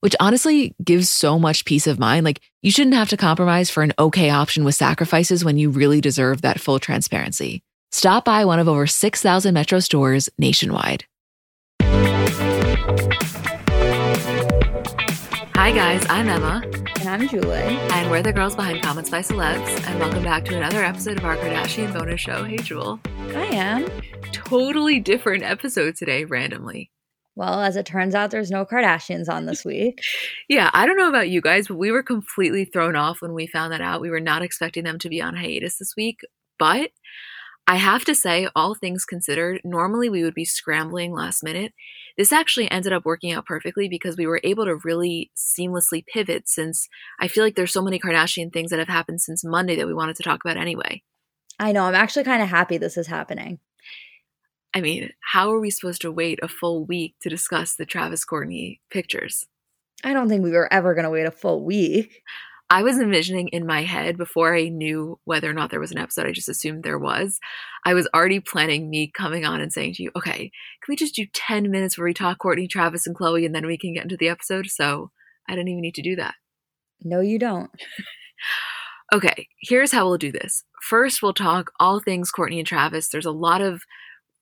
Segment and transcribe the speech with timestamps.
[0.00, 2.24] which honestly gives so much peace of mind.
[2.24, 6.00] Like, you shouldn't have to compromise for an okay option with sacrifices when you really
[6.00, 7.62] deserve that full transparency.
[7.92, 11.04] Stop by one of over 6,000 Metro stores nationwide.
[15.54, 16.62] Hi, guys, I'm Emma.
[17.00, 17.50] And I'm Julie.
[17.52, 19.86] And we're the girls behind Comments by Celebs.
[19.86, 22.44] And welcome back to another episode of our Kardashian bonus show.
[22.44, 23.00] Hey, Jewel.
[23.34, 23.88] I am.
[24.32, 26.90] Totally different episode today, randomly.
[27.40, 30.02] Well, as it turns out, there's no Kardashians on this week.
[30.50, 33.46] yeah, I don't know about you guys, but we were completely thrown off when we
[33.46, 34.02] found that out.
[34.02, 36.20] We were not expecting them to be on hiatus this week.
[36.58, 36.90] But
[37.66, 41.72] I have to say, all things considered, normally we would be scrambling last minute.
[42.18, 46.46] This actually ended up working out perfectly because we were able to really seamlessly pivot
[46.46, 49.86] since I feel like there's so many Kardashian things that have happened since Monday that
[49.86, 51.02] we wanted to talk about anyway.
[51.58, 51.84] I know.
[51.84, 53.60] I'm actually kind of happy this is happening.
[54.74, 58.24] I mean, how are we supposed to wait a full week to discuss the Travis
[58.24, 59.46] Kourtney pictures?
[60.04, 62.22] I don't think we were ever going to wait a full week.
[62.72, 65.98] I was envisioning in my head before I knew whether or not there was an
[65.98, 67.40] episode, I just assumed there was.
[67.84, 71.16] I was already planning me coming on and saying to you, okay, can we just
[71.16, 74.04] do 10 minutes where we talk Kourtney, Travis, and Khloé, and then we can get
[74.04, 74.68] into the episode?
[74.68, 75.10] So
[75.48, 76.34] I didn't even need to do that.
[77.02, 77.70] No, you don't.
[79.12, 80.62] okay, here's how we'll do this.
[80.80, 83.08] First, we'll talk all things Kourtney and Travis.
[83.08, 83.82] There's a lot of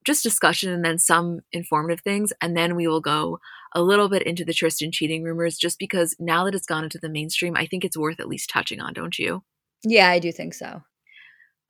[0.08, 2.32] just discussion and then some informative things.
[2.40, 3.38] And then we will go
[3.74, 6.98] a little bit into the Tristan cheating rumors just because now that it's gone into
[6.98, 9.44] the mainstream, I think it's worth at least touching on, don't you?
[9.84, 10.82] Yeah, I do think so.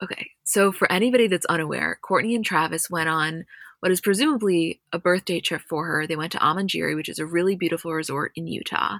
[0.01, 3.43] Okay, so for anybody that's unaware, Kourtney and Travis went on
[3.81, 6.07] what is presumably a birthday trip for her.
[6.07, 8.99] They went to Amangiri, which is a really beautiful resort in Utah.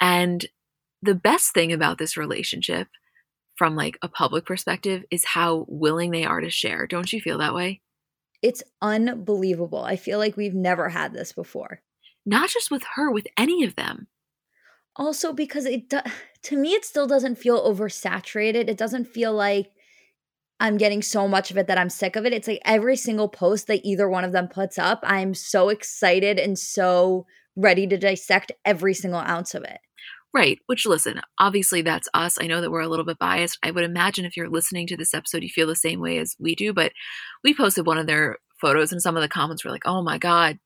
[0.00, 0.44] And
[1.00, 2.88] the best thing about this relationship,
[3.54, 6.88] from like a public perspective, is how willing they are to share.
[6.88, 7.80] Don't you feel that way?
[8.42, 9.82] It's unbelievable.
[9.82, 11.80] I feel like we've never had this before.
[12.24, 14.06] Not just with her, with any of them.
[14.96, 16.00] Also, because it do-
[16.42, 18.68] to me, it still doesn't feel oversaturated.
[18.68, 19.70] It doesn't feel like
[20.60, 22.32] I'm getting so much of it that I'm sick of it.
[22.32, 26.38] It's like every single post that either one of them puts up, I'm so excited
[26.38, 29.78] and so ready to dissect every single ounce of it.
[30.34, 30.58] Right.
[30.66, 32.38] Which, listen, obviously that's us.
[32.40, 33.58] I know that we're a little bit biased.
[33.62, 36.36] I would imagine if you're listening to this episode, you feel the same way as
[36.38, 36.72] we do.
[36.72, 36.92] But
[37.42, 40.18] we posted one of their photos, and some of the comments were like, oh my
[40.18, 40.58] God,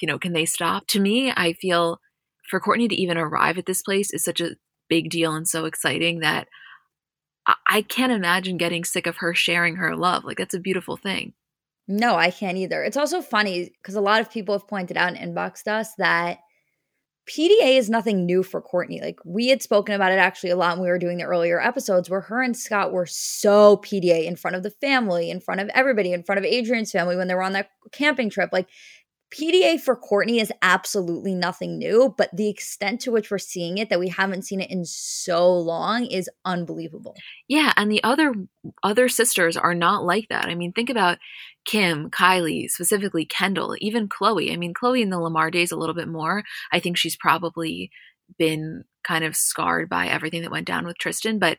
[0.00, 0.86] you know, can they stop?
[0.88, 2.00] To me, I feel
[2.50, 4.56] for Kourtney to even arrive at this place is such a
[4.88, 6.48] big deal and so exciting that
[7.68, 10.24] I can't imagine getting sick of her sharing her love.
[10.24, 11.34] Like, that's a beautiful thing.
[11.86, 12.82] No, I can't either.
[12.82, 16.38] It's also funny because a lot of people have pointed out and inboxed us that
[17.26, 19.00] PDA is nothing new for Kourtney.
[19.00, 21.60] Like we had spoken about it actually a lot when we were doing the earlier
[21.60, 25.60] episodes where her and Scott were so PDA in front of the family, in front
[25.60, 28.50] of everybody, in front of Adrian's family when they were on that camping trip.
[28.52, 28.68] Like
[29.34, 33.90] PDA for Kourtney is absolutely nothing new, but the extent to which we're seeing it
[33.90, 37.16] that we haven't seen it in so long is unbelievable.
[37.48, 38.32] Yeah, and the other
[38.82, 40.46] other sisters are not like that.
[40.46, 41.18] I mean, think about
[41.64, 44.52] Kim, Kylie, specifically Kendall, even Khloé.
[44.52, 46.44] I mean, Khloé in the Lamar days a little bit more.
[46.72, 47.90] I think she's probably
[48.38, 51.58] been kind of scarred by everything that went down with Tristan, but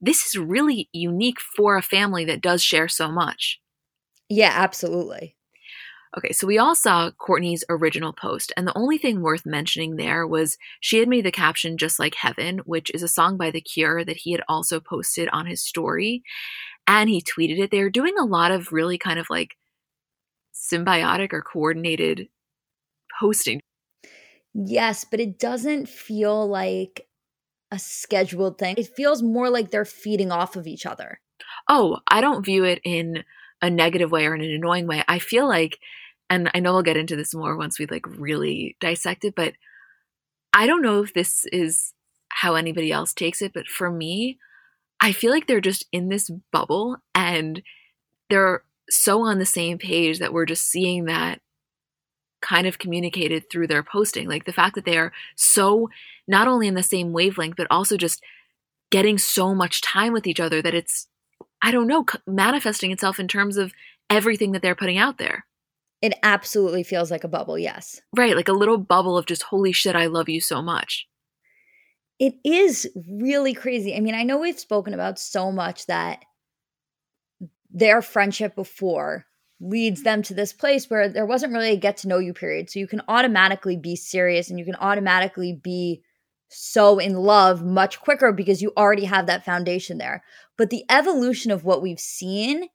[0.00, 3.60] this is really unique for a family that does share so much.
[4.30, 5.36] Yeah, absolutely.
[6.18, 10.26] Okay, so we all saw Kourtney's original post, and the only thing worth mentioning there
[10.26, 13.60] was she had made the caption Just Like Heaven, which is a song by The
[13.60, 16.22] Cure that he had also posted on his story.
[16.86, 17.70] And he tweeted it.
[17.70, 19.50] They are doing a lot of really kind of like
[20.52, 22.28] symbiotic or coordinated
[23.20, 23.60] posting.
[24.52, 27.06] Yes, but it doesn't feel like
[27.70, 28.74] a scheduled thing.
[28.76, 31.20] It feels more like they're feeding off of each other.
[31.68, 33.22] Oh, I don't view it in
[33.62, 35.04] a negative way or in an annoying way.
[35.06, 35.78] I feel like,
[36.30, 39.54] and I know we'll get into this more once we like really dissect it, but
[40.54, 41.92] I don't know if this is
[42.28, 44.38] how anybody else takes it, but for me,
[45.00, 47.62] I feel like they're just in this bubble and
[48.28, 51.40] they're so on the same page that we're just seeing that
[52.40, 54.28] kind of communicated through their posting.
[54.28, 55.90] Like the fact that they are so
[56.28, 58.22] not only in the same wavelength, but also just
[58.90, 61.08] getting so much time with each other that it's,
[61.62, 63.72] I don't know, manifesting itself in terms of
[64.08, 65.44] everything that they're putting out there.
[66.02, 68.00] It absolutely feels like a bubble, yes.
[68.16, 71.06] Right, like a little bubble of just, holy shit, I love you so much.
[72.18, 73.94] It is really crazy.
[73.94, 76.24] I mean, I know we've spoken about so much that
[77.70, 79.26] their friendship before
[79.60, 82.70] leads them to this place where there wasn't really a get to know you period.
[82.70, 86.02] So you can automatically be serious and you can automatically be
[86.48, 90.24] so in love much quicker because you already have that foundation there.
[90.56, 92.68] But the evolution of what we've seen,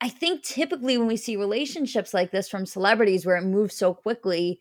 [0.00, 3.94] I think typically when we see relationships like this from celebrities where it moves so
[3.94, 4.60] quickly,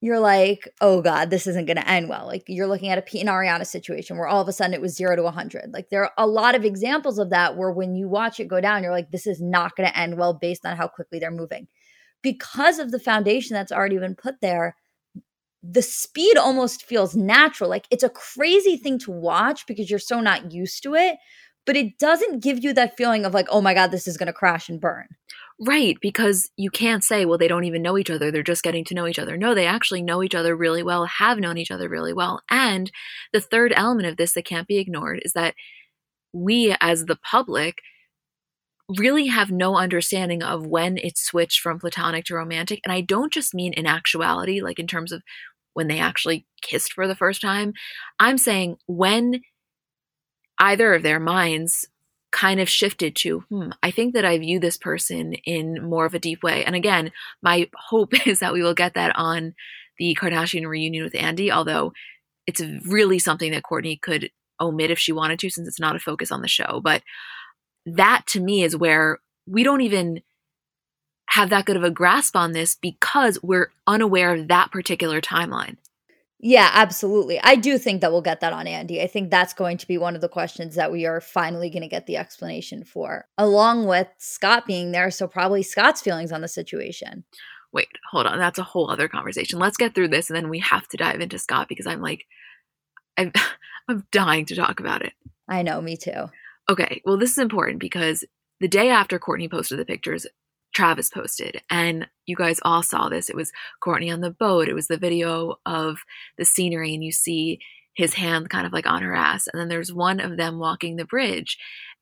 [0.00, 2.26] you're like, oh God, this isn't going to end well.
[2.26, 4.80] Like you're looking at a Pete and Ariana situation where all of a sudden it
[4.82, 5.72] was zero to 100.
[5.72, 8.60] Like there are a lot of examples of that where when you watch it go
[8.60, 11.30] down, you're like, this is not going to end well based on how quickly they're
[11.30, 11.68] moving.
[12.22, 14.76] Because of the foundation that's already been put there,
[15.62, 17.70] the speed almost feels natural.
[17.70, 21.16] Like it's a crazy thing to watch because you're so not used to it,
[21.66, 24.26] but it doesn't give you that feeling of like, oh my God, this is going
[24.26, 25.06] to crash and burn.
[25.60, 28.30] Right, because you can't say, well, they don't even know each other.
[28.30, 29.36] They're just getting to know each other.
[29.36, 32.42] No, they actually know each other really well, have known each other really well.
[32.50, 32.90] And
[33.32, 35.54] the third element of this that can't be ignored is that
[36.32, 37.76] we, as the public,
[38.98, 42.80] really have no understanding of when it switched from platonic to romantic.
[42.84, 45.22] And I don't just mean in actuality, like in terms of
[45.72, 47.72] when they actually kissed for the first time.
[48.18, 49.40] I'm saying when
[50.58, 51.86] either of their minds
[52.32, 56.14] kind of shifted to, hmm, I think that I view this person in more of
[56.14, 56.64] a deep way.
[56.64, 57.12] And again,
[57.42, 59.54] my hope is that we will get that on
[59.98, 61.92] the Kardashian reunion with Andy, although
[62.46, 64.30] it's really something that Kourtney could
[64.60, 66.80] omit if she wanted to, since it's not a focus on the show.
[66.82, 67.02] But
[67.86, 70.22] that to me is where we don't even
[71.30, 75.76] have that good of a grasp on this because we're unaware of that particular timeline.
[76.46, 77.40] Yeah, absolutely.
[77.42, 79.00] I do think that we'll get that on Andy.
[79.00, 81.80] I think that's going to be one of the questions that we are finally going
[81.80, 85.10] to get the explanation for, along with Scott being there.
[85.10, 87.24] So, probably Scott's feelings on the situation.
[87.72, 88.38] Wait, hold on.
[88.38, 89.58] That's a whole other conversation.
[89.58, 92.26] Let's get through this and then we have to dive into Scott because I'm like,
[93.16, 93.32] I'm,
[93.88, 95.14] I'm dying to talk about it.
[95.48, 96.26] I know, me too.
[96.68, 98.22] Okay, well, this is important because
[98.60, 100.26] the day after Kourtney posted the pictures,
[100.74, 101.62] Travis posted.
[101.70, 103.28] And you guys all saw this.
[103.28, 104.68] It was Kourtney on the boat.
[104.68, 105.98] It was the video of
[106.36, 107.58] the scenery, and you see
[107.94, 109.46] his hand kind of like on her ass.
[109.52, 111.56] And then there's one of them walking the bridge.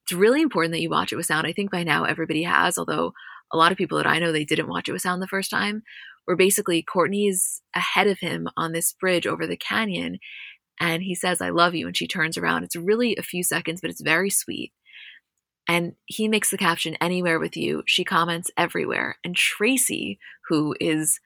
[0.05, 1.47] It's really important that you watch it with sound.
[1.47, 3.13] I think by now everybody has, although
[3.53, 5.51] a lot of people that I know they didn't watch it with sound the first
[5.51, 5.83] time.
[6.25, 10.19] Where basically Kourtney's ahead of him on this bridge over the canyon,
[10.81, 11.87] and he says, I love you.
[11.87, 12.63] And she turns around.
[12.63, 14.73] It's really a few seconds, but it's very sweet.
[15.73, 17.83] And he makes the caption anywhere with you.
[17.87, 19.17] She comments everywhere.
[19.25, 21.19] And Tracy, who is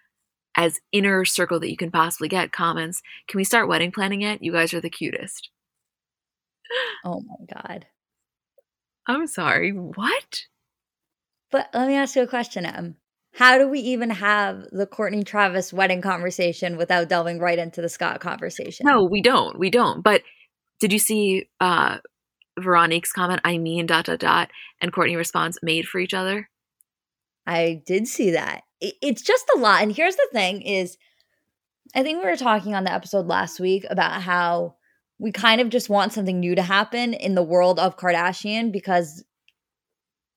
[0.56, 4.44] as inner circle that you can possibly get, comments, Can we start wedding planning yet?
[4.44, 5.50] You guys are the cutest.
[7.04, 7.86] Oh my God.
[9.08, 9.72] I'm sorry.
[9.72, 10.42] What?
[11.50, 12.94] But let me ask you a question, Em.
[13.34, 17.88] How do we even have the Kourtney Travis wedding conversation without delving right into the
[17.88, 18.86] Scott conversation?
[18.86, 19.58] No, we don't.
[19.58, 20.02] We don't.
[20.02, 20.22] But
[20.78, 21.98] did you see uh
[22.58, 24.50] Veronique's comment, I mean, dot, dot, dot,
[24.80, 26.48] and Kourtney responds, made for each other?
[27.46, 28.62] I did see that.
[28.80, 29.82] It's just a lot.
[29.82, 30.96] And here's the thing is,
[31.94, 34.74] I think we were talking on the episode last week about how
[35.18, 39.24] we kind of just want something new to happen in the world of Kardashian because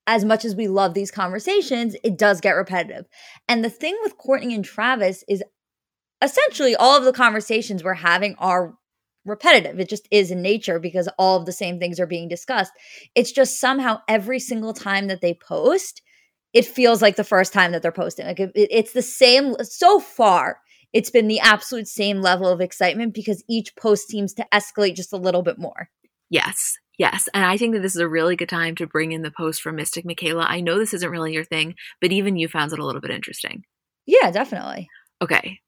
[0.07, 3.05] as much as we love these conversations, it does get repetitive.
[3.47, 5.43] And the thing with Kourtney and Travis is
[6.21, 8.75] essentially all of the conversations we're having are
[9.29, 9.79] repetitive.
[9.79, 12.73] It just is in nature because all of the same things are being discussed.
[13.15, 16.01] It's just somehow every single time that they post,
[16.53, 18.25] it feels like the first time that they're posting.
[18.25, 20.59] Like it, it's the same so far.
[20.91, 25.13] It's been the absolute same level of excitement because each post seems to escalate just
[25.13, 25.89] a little bit more.
[26.29, 26.77] Yes.
[26.97, 27.29] Yes.
[27.33, 29.61] And I think that this is a really good time to bring in the post
[29.61, 30.45] from Mystic Michaela.
[30.47, 33.11] I know this isn't really your thing, but even you found it a little bit
[33.11, 33.63] interesting.
[34.05, 34.89] Yeah, definitely.
[35.21, 35.59] Okay.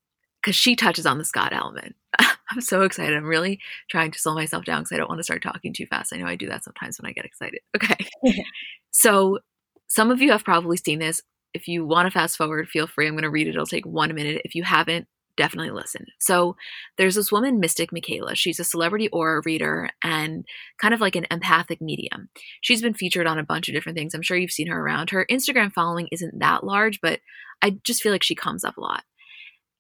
[0.42, 1.96] Because she touches on the Scott element.
[2.52, 3.16] I'm so excited.
[3.16, 5.86] I'm really trying to slow myself down because I don't want to start talking too
[5.88, 6.14] fast.
[6.14, 7.60] I know I do that sometimes when I get excited.
[7.76, 8.06] Okay.
[8.92, 9.40] so,
[9.88, 11.22] some of you have probably seen this.
[11.54, 13.08] If you want to fast forward, feel free.
[13.08, 13.52] I'm going to read it.
[13.52, 14.42] It'll take one minute.
[14.46, 16.06] If you haven't, definitely listen.
[16.20, 16.56] So,
[16.98, 18.36] there's this woman, Mystic Michaela.
[18.36, 20.46] She's a celebrity aura reader and
[20.80, 22.30] kind of like an empathic medium.
[22.62, 24.14] She's been featured on a bunch of different things.
[24.14, 25.10] I'm sure you've seen her around.
[25.10, 27.22] Her Instagram following isn't that large, but
[27.62, 29.04] I just feel like she comes up a lot.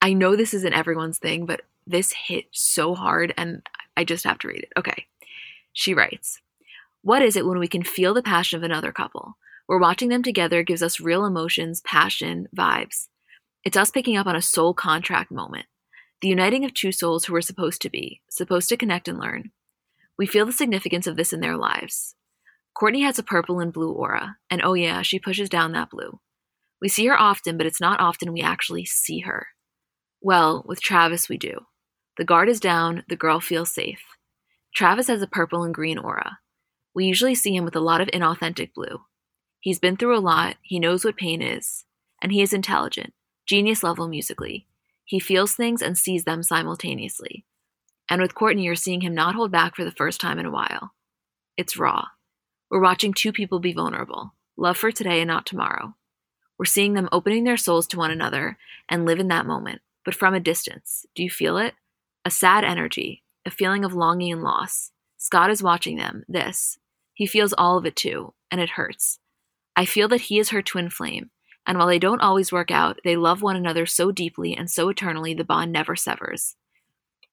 [0.01, 4.39] I know this isn't everyone's thing, but this hit so hard and I just have
[4.39, 4.73] to read it.
[4.77, 5.07] Okay.
[5.73, 6.39] She writes,
[7.01, 9.37] What is it when we can feel the passion of another couple?
[9.67, 13.07] We're watching them together gives us real emotions, passion, vibes.
[13.63, 15.65] It's us picking up on a soul contract moment,
[16.21, 19.51] the uniting of two souls who were supposed to be, supposed to connect and learn.
[20.17, 22.15] We feel the significance of this in their lives.
[22.75, 26.19] Kourtney has a purple and blue aura, and oh yeah, she pushes down that blue.
[26.81, 29.47] We see her often, but it's not often we actually see her.
[30.21, 31.59] Well, with Travis, we do.
[32.17, 34.01] The guard is down, the girl feels safe.
[34.75, 36.39] Travis has a purple and green aura.
[36.93, 39.01] We usually see him with a lot of inauthentic blue.
[39.59, 41.85] He's been through a lot, he knows what pain is,
[42.21, 43.13] and he is intelligent,
[43.45, 44.67] genius level musically.
[45.05, 47.45] He feels things and sees them simultaneously.
[48.09, 50.51] And with Kourtney, you're seeing him not hold back for the first time in a
[50.51, 50.93] while.
[51.57, 52.07] It's raw.
[52.69, 55.95] We're watching two people be vulnerable love for today and not tomorrow.
[56.57, 60.13] We're seeing them opening their souls to one another and live in that moment, but
[60.13, 61.05] from a distance.
[61.15, 61.73] Do you feel it?
[62.23, 64.91] A sad energy, a feeling of longing and loss.
[65.17, 66.77] Scott is watching them, this.
[67.13, 69.19] He feels all of it too, and it hurts.
[69.75, 71.31] I feel that he is her twin flame,
[71.65, 74.89] and while they don't always work out, they love one another so deeply and so
[74.89, 76.55] eternally the bond never severs.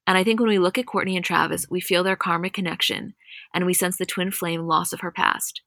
[0.07, 3.15] And I think when we look at Kourtney and Travis, we feel their karmic connection,
[3.53, 5.61] and we sense the twin flame loss of her past.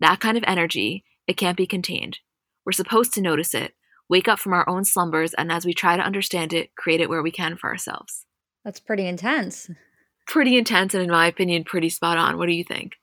[0.00, 2.18] That kind of energy, it can't be contained.
[2.66, 3.74] We're supposed to notice it,
[4.08, 7.08] wake up from our own slumbers, and as we try to understand it, create it
[7.08, 8.26] where we can for ourselves.
[8.64, 9.70] That's pretty intense.
[10.26, 12.38] Pretty intense, and in my opinion, pretty spot on.
[12.38, 12.94] What do you think?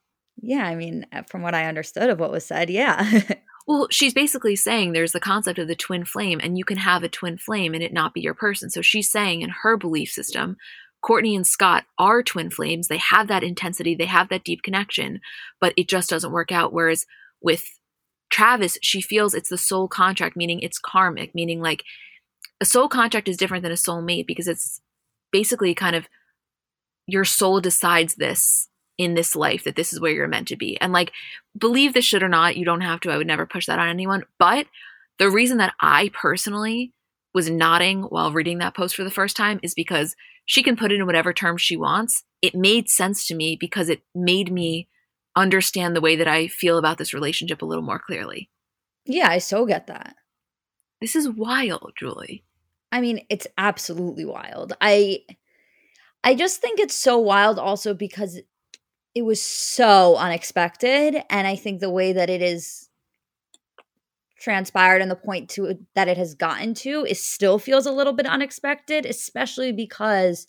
[0.41, 3.21] Yeah, I mean, uh, from what I understood of what was said, yeah.
[3.67, 7.03] well, she's basically saying there's the concept of the twin flame, and you can have
[7.03, 8.71] a twin flame and it not be your person.
[8.71, 10.57] So she's saying in her belief system,
[11.03, 12.87] Kourtney and Scott are twin flames.
[12.87, 15.21] They have that intensity, they have that deep connection,
[15.59, 16.73] but it just doesn't work out.
[16.73, 17.05] Whereas
[17.41, 17.65] with
[18.29, 21.83] Travis, she feels it's the soul contract, meaning it's karmic, meaning like
[22.59, 24.81] a soul contract is different than a soul mate because it's
[25.31, 26.07] basically kind of
[27.07, 30.79] your soul decides this in this life that this is where you're meant to be.
[30.79, 31.11] And like,
[31.57, 33.11] believe this shit or not, you don't have to.
[33.11, 34.23] I would never push that on anyone.
[34.37, 34.67] But
[35.17, 36.93] the reason that I personally
[37.33, 40.91] was nodding while reading that post for the first time is because she can put
[40.91, 42.23] it in whatever terms she wants.
[42.41, 44.87] It made sense to me because it made me
[45.35, 48.49] understand the way that I feel about this relationship a little more clearly.
[49.05, 50.15] Yeah, I so get that.
[50.99, 52.43] This is wild, Julie.
[52.91, 54.73] I mean, it's absolutely wild.
[54.81, 55.21] I
[56.23, 58.39] I just think it's so wild also because
[59.15, 62.89] it was so unexpected and I think the way that it is
[64.39, 68.13] transpired and the point to that it has gotten to is still feels a little
[68.13, 70.47] bit unexpected, especially because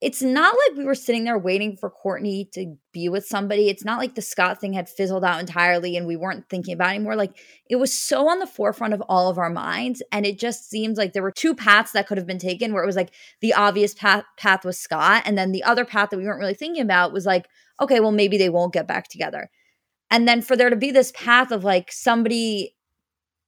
[0.00, 3.68] it's not like we were sitting there waiting for Kourtney to be with somebody.
[3.68, 6.94] It's not like the Scott thing had fizzled out entirely and we weren't thinking about
[6.94, 7.16] anymore.
[7.16, 7.36] Like
[7.68, 10.02] it was so on the forefront of all of our minds.
[10.10, 12.82] And it just seems like there were two paths that could have been taken where
[12.82, 15.22] it was like the obvious path path was Scott.
[15.26, 17.46] And then the other path that we weren't really thinking about was like,
[17.78, 19.50] okay, well, maybe they won't get back together.
[20.10, 22.74] And then for there to be this path of like somebody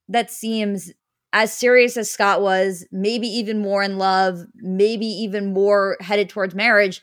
[0.07, 0.91] that seems
[1.33, 6.53] as serious as Scott was, maybe even more in love, maybe even more headed towards
[6.53, 7.01] marriage.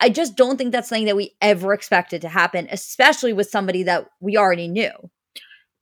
[0.00, 3.82] I just don't think that's something that we ever expected to happen, especially with somebody
[3.82, 4.92] that we already knew.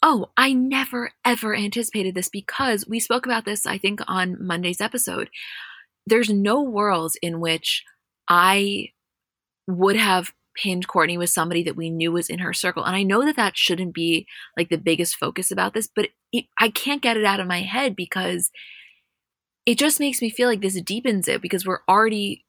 [0.03, 4.81] Oh, I never ever anticipated this because we spoke about this, I think, on Monday's
[4.81, 5.29] episode.
[6.07, 7.85] There's no worlds in which
[8.29, 8.89] I
[9.67, 12.85] would have pinned Kourtney with somebody that we knew was in her circle.
[12.85, 14.27] And I know that that shouldn't be
[14.57, 17.63] like the biggest focus about this, but it, I can't get it out of my
[17.63, 18.51] head because
[19.67, 22.45] it just makes me feel like this deepens it because we're already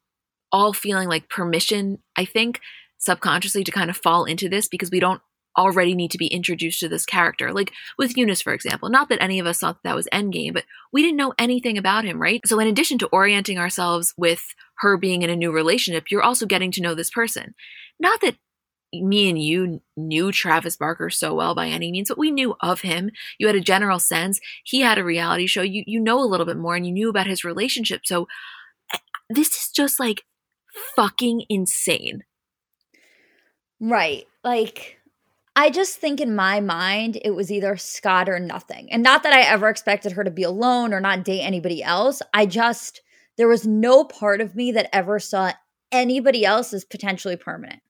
[0.51, 2.59] all feeling like permission, I think,
[2.97, 5.21] subconsciously to kind of fall into this because we don't
[5.57, 7.51] already need to be introduced to this character.
[7.51, 8.89] Like with Younes, for example.
[8.89, 11.77] Not that any of us thought that, that was Endgame, but we didn't know anything
[11.77, 12.41] about him, right?
[12.45, 14.43] So in addition to orienting ourselves with
[14.79, 17.53] her being in a new relationship, you're also getting to know this person.
[18.01, 18.35] Not that
[18.93, 22.81] me and you knew Travis Barker so well by any means, but we knew of
[22.81, 23.11] him.
[23.37, 24.39] You had a general sense.
[24.63, 25.61] He had a reality show.
[25.61, 28.01] You you know a little bit more and you knew about his relationship.
[28.05, 28.27] So
[28.93, 28.97] eh,
[29.29, 30.23] this is just like
[30.95, 32.23] fucking insane.
[33.79, 34.25] Right.
[34.43, 34.97] Like
[35.55, 38.91] I just think in my mind it was either Scott or nothing.
[38.91, 42.21] And not that I ever expected her to be alone or not date anybody else.
[42.33, 43.01] I just
[43.37, 45.53] there was no part of me that ever saw
[45.91, 47.81] anybody else as potentially permanent.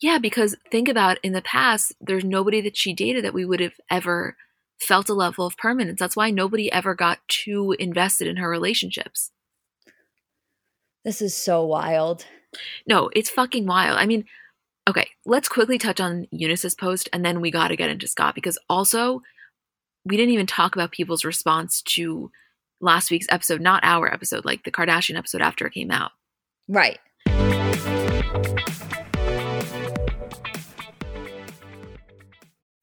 [0.00, 3.60] Yeah, because think about in the past, there's nobody that she dated that we would
[3.60, 4.36] have ever
[4.80, 6.00] felt a level of permanence.
[6.00, 9.30] That's why nobody ever got too invested in her relationships.
[11.04, 12.26] This is so wild.
[12.86, 13.98] No, it's fucking wild.
[13.98, 14.24] I mean,
[14.88, 18.34] okay, let's quickly touch on Younes's post and then we got to get into Scott
[18.34, 19.22] because also
[20.04, 22.30] we didn't even talk about people's response to
[22.80, 26.12] last week's episode, not our episode, like the Kardashian episode after it came out.
[26.68, 26.98] Right.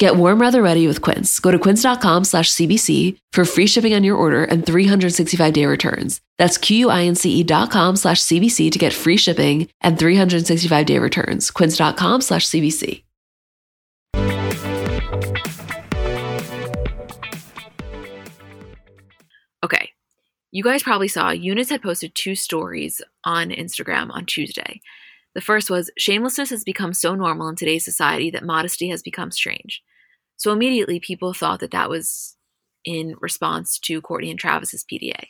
[0.00, 1.38] Get warm weather ready with Quince.
[1.40, 6.22] Go to quince.com slash CBC for free shipping on your order and 365 day returns.
[6.38, 11.50] That's Q-U-I-N-C-E dot com slash CBC to get free shipping and 365 day returns.
[11.50, 13.02] Quince.com slash CBC.
[19.62, 19.90] Okay.
[20.50, 24.80] You guys probably saw Younes had posted two stories on Instagram on Tuesday.
[25.34, 29.30] The first was shamelessness has become so normal in today's society that modesty has become
[29.30, 29.82] strange.
[30.40, 32.34] So immediately people thought that that was
[32.82, 35.24] in response to Kourtney and Travis's PDA.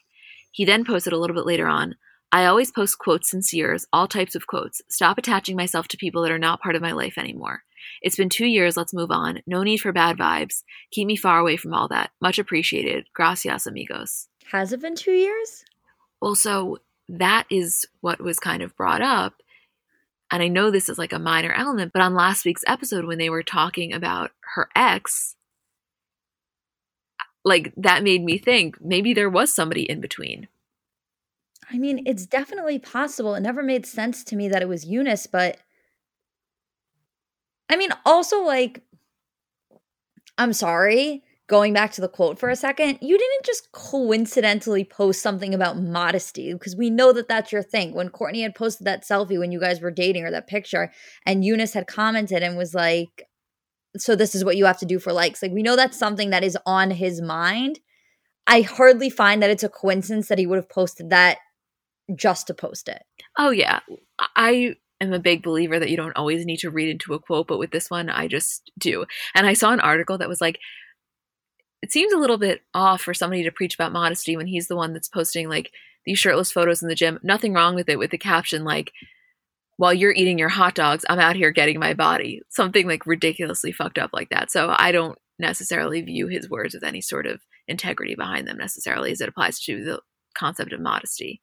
[0.53, 1.97] He then posted a little bit later on
[2.33, 4.81] I always post quotes sinceres, all types of quotes.
[4.89, 7.65] Stop attaching myself to people that are not part of my life anymore.
[8.03, 9.41] It's been two years, let's move on.
[9.49, 10.63] No need for bad vibes.
[10.93, 12.13] Keep me far away from all that.
[12.21, 13.07] Much appreciated.
[13.15, 14.29] Gracias, amigos.
[14.53, 15.65] Has it been two years?
[16.23, 19.35] Well, so that is what was kind of brought up.
[20.31, 23.19] And I know this is like a minor element, but on last week's episode, when
[23.19, 25.35] they were talking about her ex,
[27.45, 30.49] like that made me think maybe there was somebody in between.
[31.73, 33.35] I mean, it's definitely possible.
[33.35, 35.59] It never made sense to me that it was Younes, but
[37.69, 38.83] I mean, also, like,
[40.37, 45.21] I'm sorry, going back to the quote for a second, you didn't just coincidentally post
[45.21, 47.93] something about modesty because we know that that's your thing.
[47.93, 50.93] When Kourtney had posted that selfie when you guys were dating or that picture,
[51.27, 53.25] and Younes had commented and was like,
[53.97, 55.43] So this is what you have to do for likes.
[55.43, 57.81] Like, we know that's something that is on his mind.
[58.47, 61.39] I hardly find that it's a coincidence that he would have posted that
[62.15, 63.03] just to post it.
[63.37, 63.81] Oh, yeah.
[64.37, 67.49] I am a big believer that you don't always need to read into a quote,
[67.49, 69.05] but with this one, I just do.
[69.35, 70.61] And I saw an article that was like,
[71.83, 74.77] it seems a little bit off for somebody to preach about modesty when he's the
[74.77, 75.73] one that's posting like
[76.05, 77.19] these shirtless photos in the gym.
[77.23, 78.93] Nothing wrong with it with the caption like,
[79.77, 82.43] while you're eating your hot dogs, I'm out here getting my body.
[82.51, 84.51] Something like ridiculously fucked up like that.
[84.51, 89.11] So I don't necessarily view his words with any sort of integrity behind them necessarily
[89.11, 90.01] as it applies to the
[90.35, 91.41] concept of modesty.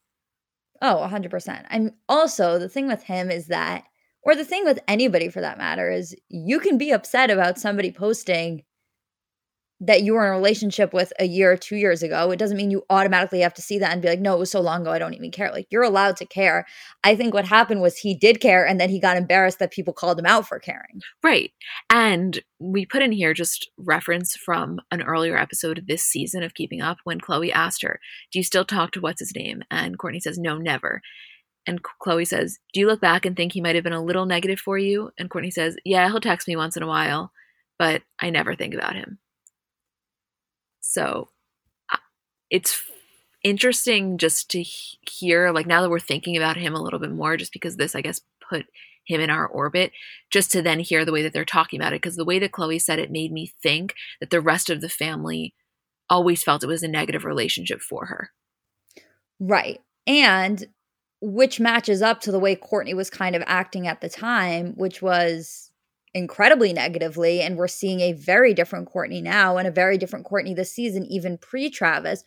[0.84, 1.66] Oh, 100%.
[1.72, 3.86] I'm also the thing with him is that,
[4.22, 7.92] or the thing with anybody for that matter, is you can be upset about somebody
[7.92, 8.64] posting
[9.80, 12.58] that you were in a relationship with a year or two years ago, it doesn't
[12.58, 14.82] mean you automatically have to see that and be like, no, it was so long
[14.82, 15.52] ago, I don't even care.
[15.52, 16.66] Like, you're allowed to care.
[17.04, 19.94] I think what happened was he did care and then he got embarrassed that people
[19.94, 21.02] called him out for caring.
[21.24, 21.52] Right.
[21.92, 26.56] And we put in here just reference from an earlier episode of this season of
[26.56, 28.00] Keeping Up when Khloé asked her,
[28.32, 29.62] Do you still talk to what's his name?
[29.70, 31.02] And Kourtney says, No, never.
[31.68, 34.26] And Khloé says, Do you look back and think he might have been a little
[34.26, 35.12] negative for you?
[35.20, 37.32] And Kourtney says, Yeah, he'll text me once in a while,
[37.78, 39.20] but I never think about him.
[40.90, 41.28] So
[41.92, 41.98] uh,
[42.50, 42.82] it's
[43.44, 47.36] interesting just to hear, like, now that we're thinking about him a little bit more,
[47.36, 48.66] just because this, I guess, put
[49.06, 49.92] him in our orbit,
[50.32, 52.02] just to then hear the way that they're talking about it.
[52.02, 54.90] Because the way that Khloé said it made me think that the rest of the
[54.90, 55.54] family
[56.10, 58.32] always felt it was a negative relationship for her.
[59.42, 59.82] Right.
[60.08, 60.68] And
[61.20, 65.02] which matches up to the way Kourtney was kind of acting at the time, which
[65.02, 65.67] was
[66.18, 67.42] incredibly negatively.
[67.42, 71.06] And we're seeing a very different Kourtney now and a very different Kourtney this season,
[71.06, 72.24] even pre Travis.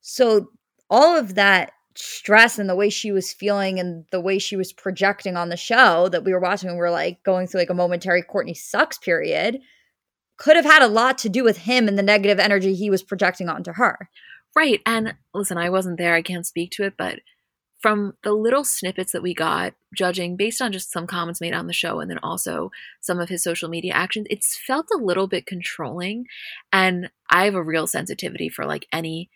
[0.00, 0.50] So,
[0.88, 4.72] all of that stress and the way she was feeling and the way she was
[4.72, 7.74] projecting on the show that we were watching, we were like going through like a
[7.74, 9.58] momentary Kourtney sucks period,
[10.36, 13.02] could have had a lot to do with him and the negative energy he was
[13.02, 14.08] projecting onto her.
[14.54, 14.80] Right.
[14.86, 17.18] And listen, I wasn't there, I can't speak to it, but
[17.80, 21.66] from the little snippets that we got, judging based on just some comments made on
[21.66, 25.26] the show and then also some of his social media actions, it's felt a little
[25.26, 26.26] bit controlling.
[26.72, 29.30] And I have a real sensitivity for like any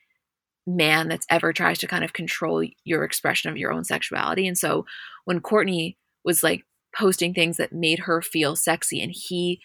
[0.67, 4.47] man that's ever tries to kind of control your expression of your own sexuality.
[4.47, 4.87] And so
[5.25, 6.65] when Kourtney was like
[6.97, 9.61] posting things that made her feel sexy and he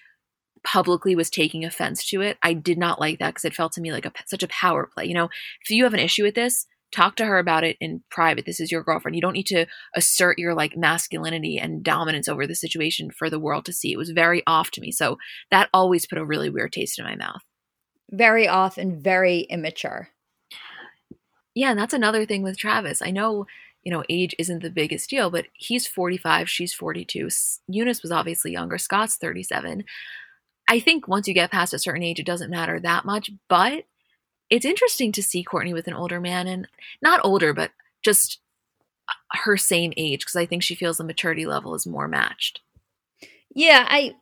[0.63, 2.37] publicly was taking offense to it.
[2.43, 4.89] I did not like that because it felt to me like a, such a power
[4.91, 5.05] play.
[5.05, 5.29] You know,
[5.61, 8.45] if you have an issue with this, talk to her about it in private.
[8.45, 9.15] This is your girlfriend.
[9.15, 13.39] You don't need to assert your like masculinity and dominance over the situation for the
[13.39, 13.91] world to see.
[13.91, 14.91] It was very off to me.
[14.91, 15.17] So
[15.51, 17.41] that always put a really weird taste in my mouth.
[18.11, 20.09] Very off and very immature.
[21.53, 23.01] Yeah, and that's another thing with Travis.
[23.01, 23.45] I know,
[23.83, 27.27] you know, age isn't the biggest deal, but he's 45, she's 42.
[27.71, 29.83] Younes was obviously younger, Scott's 37.
[30.67, 33.85] I think once you get past a certain age, it doesn't matter that much, but
[34.49, 36.67] it's interesting to see Kourtney with an older man and
[37.01, 37.71] not older, but
[38.03, 38.39] just
[39.09, 42.61] uh, her same age because I think she feels the maturity level is more matched.
[43.53, 44.15] Yeah, I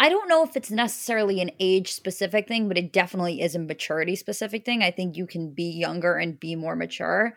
[0.00, 3.60] I don't know if it's necessarily an age specific thing, but it definitely is a
[3.60, 4.82] maturity specific thing.
[4.82, 7.36] I think you can be younger and be more mature.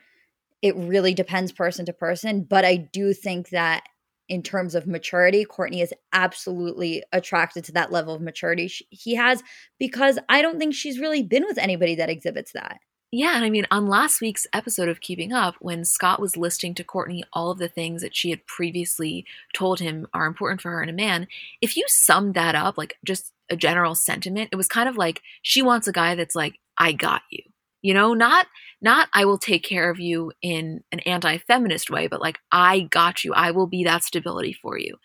[0.62, 3.84] It really depends person to person, but I do think that
[4.30, 9.44] in terms of maturity, Kourtney is absolutely attracted to that level of maturity he has
[9.80, 12.80] because I don't think she's really been with anybody that exhibits that.
[13.10, 16.76] Yeah, and I mean, on last week's episode of Keeping Up, when Scott was listing
[16.76, 20.72] to Kourtney all of the things that she had previously told him are important for
[20.72, 21.28] her in a man,
[21.62, 25.22] if you summed that up, like just a general sentiment, it was kind of like
[25.42, 27.44] she wants a guy that's like, I got you.
[27.82, 28.48] You know, not
[28.82, 33.24] not I will take care of you in an anti-feminist way, but like I got
[33.24, 33.34] you.
[33.34, 34.96] I will be that stability for you.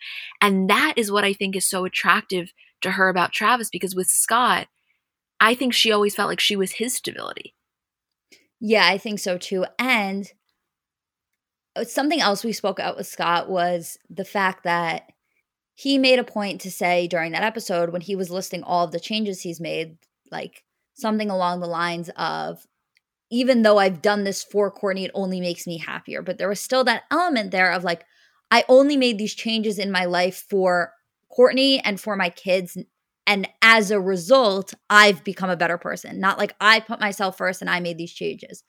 [0.41, 4.07] And that is what I think is so attractive to her about Travis because with
[4.07, 4.67] Scott,
[5.39, 7.55] I think she always felt like she was his stability.
[8.59, 9.65] Yeah, I think so too.
[9.77, 10.31] And
[11.75, 15.11] uh, something else we spoke out with Scott was the fact that
[15.75, 18.91] he made a point to say during that episode when he was listing all of
[18.91, 19.97] the changes he's made,
[20.31, 20.62] like
[20.93, 22.65] something along the lines of
[23.31, 26.21] even though I've done this for Kourtney, it only makes me happier.
[26.21, 28.05] But there was still that element there of like,
[28.51, 30.93] I only made these changes in my life for
[31.35, 32.77] Kourtney and for my kids.
[33.25, 36.19] And as a result, I've become a better person.
[36.19, 38.63] Not like I put myself first and I made these changes.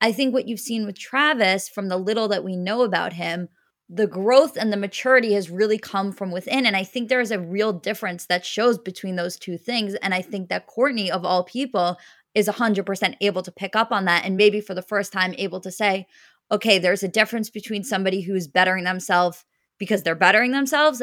[0.00, 3.48] I think what you've seen with Travis from the little that we know about him,
[3.88, 6.64] the growth and the maturity has really come from within.
[6.64, 9.94] And I think there is a real difference that shows between those two things.
[9.96, 11.98] And I think that Kourtney, of all people,
[12.34, 15.60] is 100% able to pick up on that and maybe for the first time able
[15.60, 16.06] to say,
[16.50, 19.44] okay, there's a difference between somebody who's bettering themselves
[19.78, 21.02] because they're bettering themselves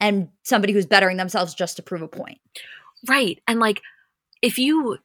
[0.00, 2.38] and somebody who's bettering themselves just to prove a point.
[3.08, 3.40] Right.
[3.46, 3.82] And like,
[4.42, 4.98] if you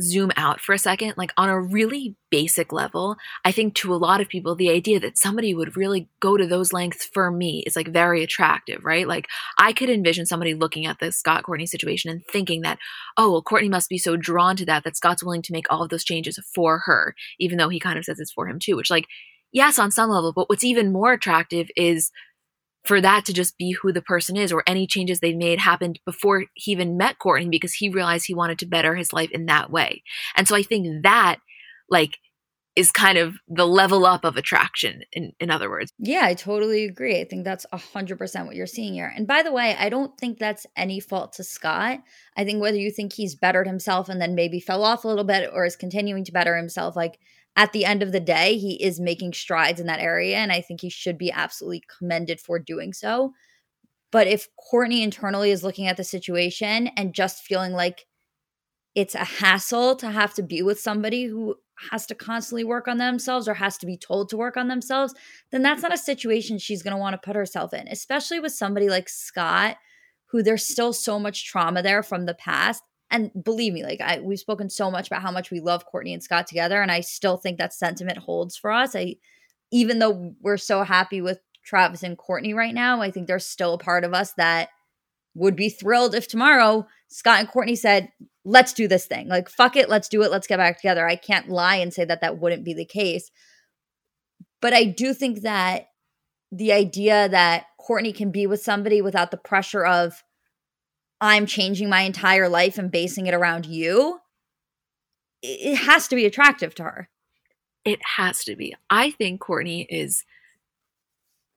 [0.00, 3.96] zoom out for a second, like on a really basic level, I think to a
[3.96, 7.62] lot of people, the idea that somebody would really go to those lengths for me
[7.66, 9.06] is like very attractive, right?
[9.06, 9.28] Like
[9.58, 12.78] I could envision somebody looking at the Scott Kourtney situation and thinking that,
[13.16, 15.82] oh, well, Kourtney must be so drawn to that that Scott's willing to make all
[15.82, 18.76] of those changes for her, even though he kind of says it's for him too,
[18.76, 19.06] which like,
[19.52, 22.10] yes, on some level, but what's even more attractive is
[22.84, 26.00] for that to just be who the person is or any changes they made happened
[26.04, 29.46] before he even met Kourtney because he realized he wanted to better his life in
[29.46, 30.02] that way.
[30.36, 31.38] And so I think that
[31.88, 32.18] like
[32.76, 35.92] is kind of the level up of attraction in, in other words.
[35.98, 37.20] Yeah, I totally agree.
[37.20, 39.12] I think that's 100% what you're seeing here.
[39.14, 42.00] And by the way, I don't think that's any fault to Scott.
[42.36, 45.24] I think whether you think he's bettered himself and then maybe fell off a little
[45.24, 47.20] bit or is continuing to better himself, like
[47.56, 50.36] at the end of the day, he is making strides in that area.
[50.36, 53.32] And I think he should be absolutely commended for doing so.
[54.10, 58.06] But if Kourtney internally is looking at the situation and just feeling like
[58.94, 61.56] it's a hassle to have to be with somebody who
[61.90, 65.14] has to constantly work on themselves or has to be told to work on themselves,
[65.50, 68.52] then that's not a situation she's going to want to put herself in, especially with
[68.52, 69.76] somebody like Scott,
[70.26, 72.82] who there's still so much trauma there from the past
[73.14, 76.12] and believe me, like I we've spoken so much about how much we love Kourtney
[76.12, 78.96] and Scott together, and I still think that sentiment holds for us.
[78.96, 79.16] I
[79.70, 83.74] even though we're so happy with Travis and Kourtney right now, I think there's still
[83.74, 84.70] a part of us that
[85.34, 88.10] would be thrilled if tomorrow Scott and Kourtney said,
[88.44, 89.28] "Let's do this thing.
[89.28, 90.32] Like fuck it, let's do it.
[90.32, 93.30] Let's get back together." I can't lie and say that that wouldn't be the case.
[94.60, 95.86] But I do think that
[96.50, 100.24] the idea that Kourtney can be with somebody without the pressure of
[101.24, 104.20] I'm changing my entire life and basing it around you,
[105.42, 107.08] it has to be attractive to her.
[107.82, 108.74] It has to be.
[108.90, 110.24] I think Kourtney is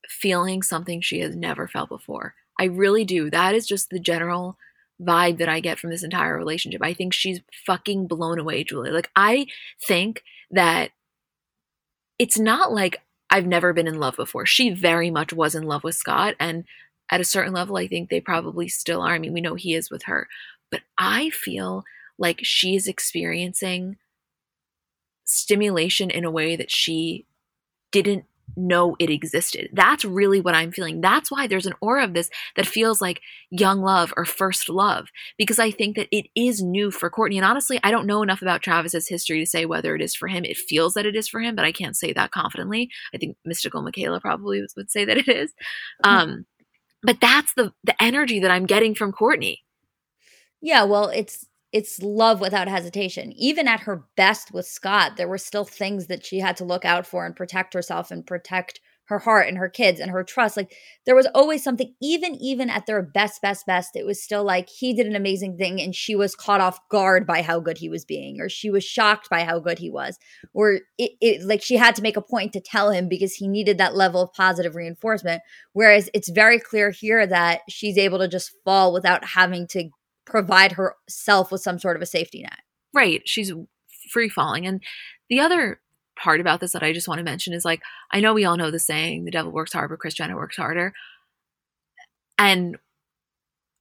[0.08, 2.34] feeling something she has never felt before.
[2.58, 3.30] I really do.
[3.30, 4.58] That is just the general
[5.02, 6.82] vibe that I get from this entire relationship.
[6.82, 8.92] I think she's fucking blown away, Julie.
[8.92, 9.48] Like, I
[9.86, 10.92] think that
[12.18, 14.46] it's not like I've never been in love before.
[14.46, 16.36] She very much was in love with Scott.
[16.40, 16.64] And
[17.10, 19.14] at a certain level, I think they probably still are.
[19.14, 20.28] I mean, we know he is with her,
[20.72, 21.84] but I feel
[22.18, 23.98] like she's experiencing
[25.24, 27.26] stimulation in a way that she
[27.92, 29.70] didn't know it existed.
[29.74, 31.02] That's really what I'm feeling.
[31.02, 35.10] That's why there's an aura of this that feels like young love or first love,
[35.38, 37.36] because I think that it is new for Kourtney.
[37.36, 40.28] And honestly, I don't know enough about Travis's history to say whether it is for
[40.28, 40.46] him.
[40.46, 42.90] It feels that it is for him, but I can't say that confidently.
[43.14, 45.54] I think Mystical Michaela probably would say that it is.
[46.04, 46.10] Hmm.
[46.10, 46.46] Um,
[47.04, 49.58] but that's the the energy that I'm getting from Kourtney.
[50.62, 53.34] Yeah, well, it's it's love without hesitation.
[53.34, 56.86] Even at her best with Scott, there were still things that she had to look
[56.86, 60.58] out for and protect herself and protect her heart and her kids and her trust.
[60.58, 60.74] Like
[61.06, 64.70] there was always something, even even at their best, best, best, it was still like
[64.70, 67.90] he did an amazing thing and she was caught off guard by how good he
[67.90, 70.18] was being, or she was shocked by how good he was,
[70.54, 73.48] or it, it like she had to make a point to tell him because he
[73.48, 75.42] needed that level of positive reinforcement.
[75.74, 79.90] Whereas it's very clear here that she's able to just fall without having to
[80.26, 82.60] provide herself with some sort of a safety net.
[82.94, 83.22] Right.
[83.26, 83.54] She's
[84.12, 84.66] free falling.
[84.66, 84.84] And
[85.30, 85.80] the other
[86.22, 88.58] part about this that I just want to mention is like, I know we all
[88.58, 90.94] know the saying, the devil works hard, but Jenner works harder.
[92.38, 92.78] And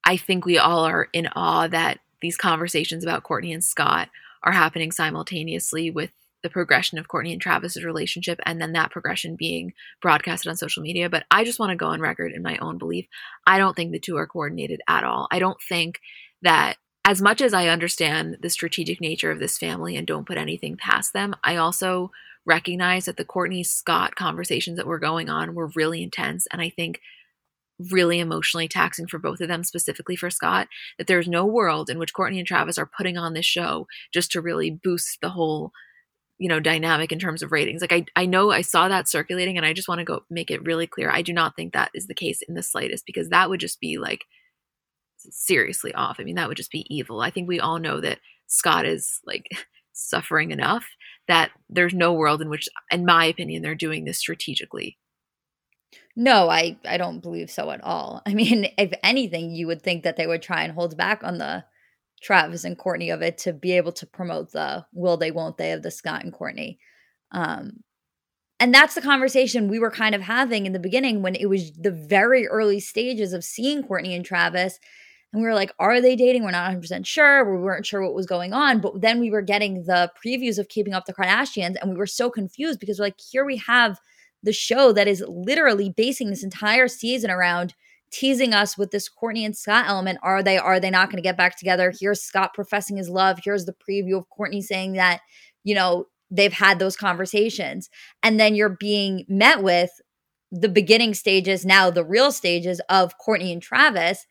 [0.04, 4.08] I think we all are in awe that these conversations about Kourtney and Scott
[4.42, 6.10] are happening simultaneously with
[6.42, 10.82] the progression of Kourtney and Travis's relationship and then that progression being broadcasted on social
[10.82, 11.10] media.
[11.10, 13.06] But I just want to go on record in my own belief.
[13.46, 15.26] I don't think the two are coordinated at all.
[15.30, 16.00] I don't think
[16.42, 20.36] that as much as I understand the strategic nature of this family and don't put
[20.36, 22.10] anything past them, I also
[22.44, 26.48] recognize that the Kourtney Scott conversations that were going on were really intense.
[26.52, 27.00] And I think
[27.92, 30.66] really emotionally taxing for both of them, specifically for Scott,
[30.98, 34.32] that there's no world in which Kourtney and Travis are putting on this show just
[34.32, 35.70] to really boost the whole
[36.38, 39.56] you know dynamic in terms of ratings like i i know i saw that circulating
[39.56, 41.90] and i just want to go make it really clear i do not think that
[41.94, 44.26] is the case in the slightest because that would just be like
[45.30, 46.16] seriously off.
[46.18, 47.20] I mean, that would just be evil.
[47.20, 49.48] I think we all know that Scott is like
[49.92, 50.84] suffering enough
[51.28, 54.96] that there's no world in which, in my opinion, they're doing this strategically.
[56.14, 58.22] No, I I don't believe so at all.
[58.26, 61.38] I mean, if anything, you would think that they would try and hold back on
[61.38, 61.64] the
[62.22, 65.72] Travis and Kourtney of it to be able to promote the will they won't they
[65.72, 66.78] of the Scott and Kourtney.
[67.32, 67.82] Um,
[68.58, 71.72] and that's the conversation we were kind of having in the beginning when it was
[71.72, 74.80] the very early stages of seeing Kourtney and Travis
[75.32, 76.44] and we were like, are they dating?
[76.44, 77.44] We're not 100% sure.
[77.44, 78.80] We weren't sure what was going on.
[78.80, 82.06] But then we were getting the previews of Keeping Up the Kardashians, and we were
[82.06, 83.98] so confused because we're like, here we have
[84.42, 87.74] the show that is literally basing this entire season around
[88.12, 90.18] teasing us with this Kourtney and Scott element.
[90.22, 91.92] Are they, are they not going to get back together?
[91.98, 93.40] Here's Scott professing his love.
[93.44, 95.20] Here's the preview of Kourtney saying that,
[95.64, 97.90] you know, they've had those conversations.
[98.22, 99.90] And then you're being met with
[100.52, 104.26] the beginning stages, now the real stages of Kourtney and Travis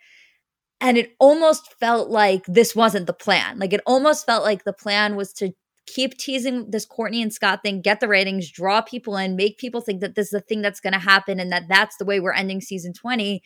[0.81, 3.59] and it almost felt like this wasn't the plan.
[3.59, 5.51] Like it almost felt like the plan was to
[5.87, 9.81] keep teasing this Kourtney and Scott thing, get the ratings, draw people in, make people
[9.81, 12.19] think that this is the thing that's going to happen and that that's the way
[12.19, 13.41] we're ending season 20.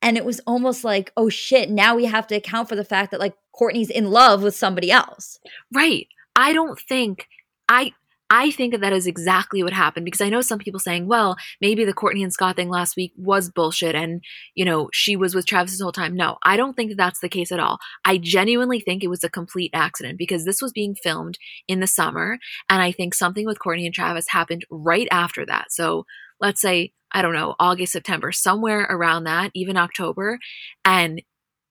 [0.00, 3.10] And it was almost like, oh shit, now we have to account for the fact
[3.10, 5.38] that like Kourtney's in love with somebody else.
[5.72, 6.06] Right.
[6.36, 7.26] I don't think
[7.68, 7.92] I
[8.30, 11.36] I think that that is exactly what happened because I know some people saying, well,
[11.60, 14.22] maybe the Kourtney and Scott thing last week was bullshit and,
[14.54, 16.14] you know, she was with Travis this whole time.
[16.14, 17.78] No, I don't think that that's the case at all.
[18.04, 21.86] I genuinely think it was a complete accident because this was being filmed in the
[21.86, 22.38] summer.
[22.68, 25.72] And I think something with Kourtney and Travis happened right after that.
[25.72, 26.04] So
[26.38, 30.38] let's say, I don't know, August, September, somewhere around that, even October.
[30.84, 31.22] And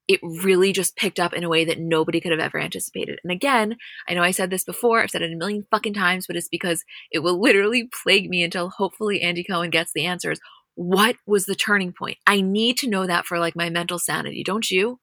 [0.07, 3.19] it really just picked up in a way that nobody could have ever anticipated.
[3.23, 3.75] And again,
[4.07, 6.47] I know I said this before, I've said it a million fucking times, but it's
[6.47, 10.39] because it will literally plague me until hopefully Andy Cohen gets the answers.
[10.75, 12.17] What was the turning point?
[12.25, 14.99] I need to know that for like my mental sanity, don't you?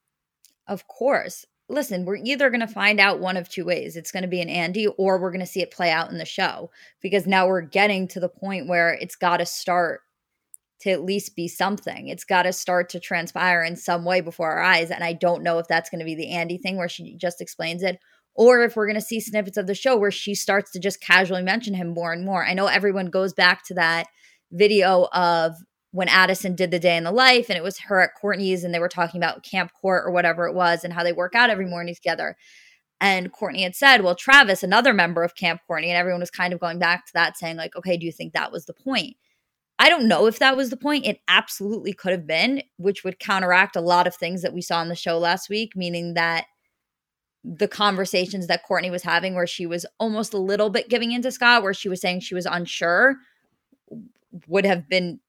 [0.67, 1.45] Of course.
[1.69, 3.97] Listen, we're either going to find out one of two ways.
[3.97, 6.19] It's going to be an Andy or we're going to see it play out in
[6.19, 10.03] the show because now we're getting to the point where it's got to start
[10.80, 12.08] to at least be something.
[12.08, 14.90] It's got to start to transpire in some way before our eyes.
[14.90, 17.40] And I don't know if that's going to be the Andy thing where she just
[17.40, 17.98] explains it,
[18.34, 21.00] or if we're going to see snippets of the show where she starts to just
[21.00, 22.44] casually mention him more and more.
[22.44, 24.06] I know everyone goes back to that
[24.52, 25.54] video of
[25.92, 28.74] when Addison did the day in the life and it was her at Kourtney's and
[28.74, 31.50] they were talking about Camp Court or whatever it was and how they work out
[31.50, 32.37] every morning together.
[33.00, 36.52] And Kourtney had said, well, Travis, another member of Camp Kourtney, and everyone was kind
[36.52, 39.16] of going back to that saying, like, okay, do you think that was the point?
[39.78, 41.06] I don't know if that was the point.
[41.06, 44.78] It absolutely could have been, which would counteract a lot of things that we saw
[44.78, 46.46] on the show last week, meaning that
[47.42, 51.30] the conversations that Kourtney was having, where she was almost a little bit giving into
[51.30, 53.16] Scott, where she was saying she was unsure,
[54.46, 55.20] would have been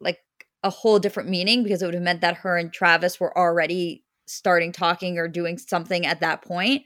[0.00, 0.20] like
[0.62, 4.04] a whole different meaning because it would have meant that her and Travis were already
[4.26, 6.82] starting talking or doing something at that point.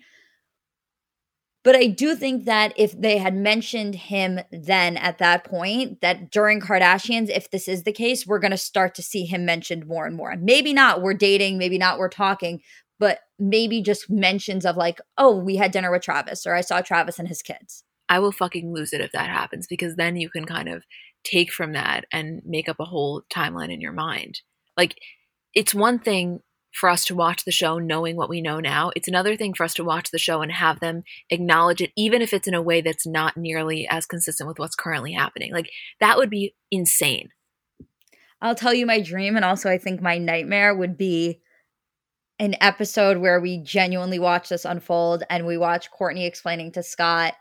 [1.65, 6.31] But I do think that if they had mentioned him then at that point, that
[6.31, 9.87] during Kardashians, if this is the case, we're going to start to see him mentioned
[9.87, 10.35] more and more.
[10.37, 12.61] Maybe not we're dating, maybe not we're talking,
[12.99, 16.81] but maybe just mentions of like, oh, we had dinner with Travis or I saw
[16.81, 17.85] Travis and his kids.
[18.09, 20.85] I will fucking lose it if that happens because then you can kind of
[21.25, 24.41] take from that and make up a whole timeline in your mind.
[24.77, 24.97] Like,
[25.55, 26.41] it's one thing
[26.73, 28.91] for us to watch the show knowing what we know now.
[28.97, 32.23] It's another thing for us to watch the show and have them acknowledge it, even
[32.23, 35.53] if it's in a way that's not nearly as consistent with what's currently happening.
[35.53, 37.29] Like, that would be insane.
[38.41, 41.41] I'll tell you my dream, and also I think my nightmare would be
[42.39, 47.35] an episode where we genuinely watch this unfold and we watch Kourtney explaining to Scott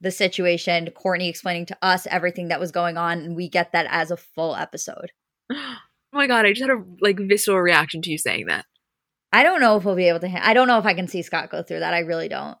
[0.00, 3.86] the situation, Kourtney explaining to us everything that was going on, and we get that
[3.88, 5.10] as a full episode.
[6.16, 8.64] Oh my god, I just had a like visceral reaction to you saying that.
[9.34, 10.30] I don't know if we'll be able to.
[10.30, 11.92] Ha- I don't know if I can see Scott go through that.
[11.92, 12.56] I really don't.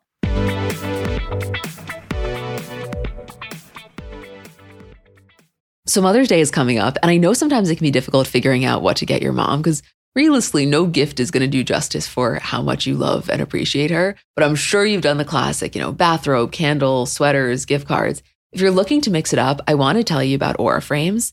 [5.86, 8.66] So Mother's Day is coming up, and I know sometimes it can be difficult figuring
[8.66, 9.82] out what to get your mom because
[10.14, 13.90] realistically, no gift is going to do justice for how much you love and appreciate
[13.90, 14.16] her.
[14.34, 18.22] But I'm sure you've done the classic, you know, bathrobe, candle, sweaters, gift cards.
[18.52, 21.32] If you're looking to mix it up, I want to tell you about Aura Frames.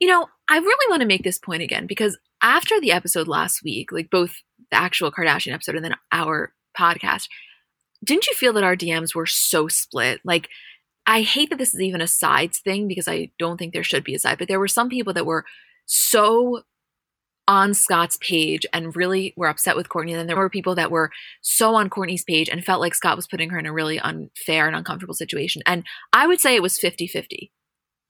[0.00, 3.62] You know, I really want to make this point again because after the episode last
[3.64, 4.32] week, like both
[4.70, 7.28] the actual Kardashian episode and then our podcast,
[8.04, 10.20] didn't you feel that our DMs were so split?
[10.24, 10.48] Like,
[11.06, 14.04] I hate that this is even a sides thing because I don't think there should
[14.04, 15.44] be a side, but there were some people that were
[15.86, 16.62] so
[17.48, 20.10] on Scott's page and really were upset with Kourtney.
[20.10, 23.16] And then there were people that were so on Kourtney's page and felt like Scott
[23.16, 25.62] was putting her in a really unfair and uncomfortable situation.
[25.64, 27.50] And I would say it was 50 50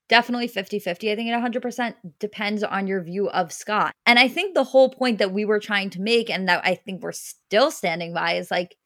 [0.09, 1.12] definitely 50 50.
[1.12, 3.92] I think it 100% depends on your view of Scott.
[4.07, 6.75] And I think the whole point that we were trying to make, and that I
[6.75, 8.77] think we're still standing by, is like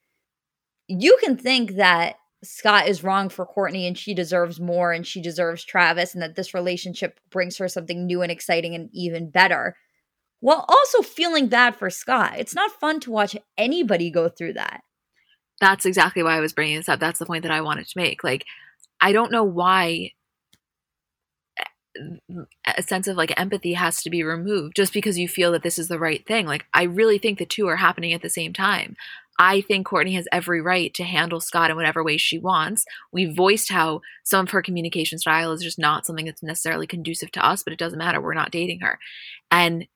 [0.89, 5.23] you can think that Scott is wrong for Kourtney and she deserves more and she
[5.23, 9.77] deserves Travis, and that this relationship brings her something new and exciting and even better.
[10.41, 12.35] While also feeling bad for Scott.
[12.37, 14.81] It's not fun to watch anybody go through that.
[15.61, 16.99] That's exactly why I was bringing this up.
[16.99, 18.25] That's the point that I wanted to make.
[18.25, 18.45] Like,
[19.01, 20.11] I don't know why
[22.67, 25.79] a sense of like empathy has to be removed just because you feel that this
[25.79, 26.47] is the right thing.
[26.47, 28.97] Like, I really think the two are happening at the same time.
[29.39, 32.85] I think Kourtney has every right to handle Scott in whatever way she wants.
[33.13, 37.33] We voiced how some of her communication style is just not something that's necessarily conducive
[37.33, 38.21] to us, but it doesn't matter.
[38.21, 38.99] We're not dating her.
[39.51, 39.87] And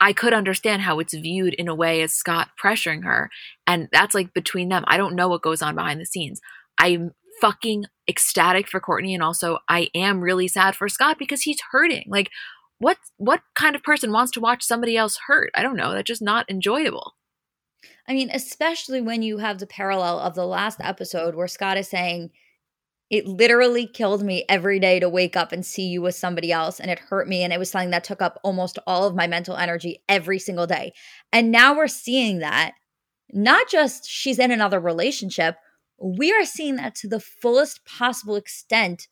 [0.00, 3.30] I could understand how it's viewed in a way as Scott pressuring her.
[3.66, 4.84] And that's like between them.
[4.86, 6.40] I don't know what goes on behind the scenes.
[6.78, 11.60] I'm fucking ecstatic for Kourtney and also I am really sad for Scott because he's
[11.70, 12.04] hurting.
[12.08, 12.30] Like
[12.78, 15.50] what what kind of person wants to watch somebody else hurt?
[15.54, 15.92] I don't know.
[15.92, 17.14] That's just not enjoyable.
[18.08, 21.88] I mean, especially when you have the parallel of the last episode where Scott is
[21.88, 22.30] saying
[23.10, 26.78] it literally killed me every day to wake up and see you with somebody else
[26.78, 29.26] and it hurt me and it was something that took up almost all of my
[29.26, 30.92] mental energy every single day.
[31.32, 32.74] And now we're seeing that
[33.32, 35.56] not just she's in another relationship,
[36.00, 39.08] we are seeing that to the fullest possible extent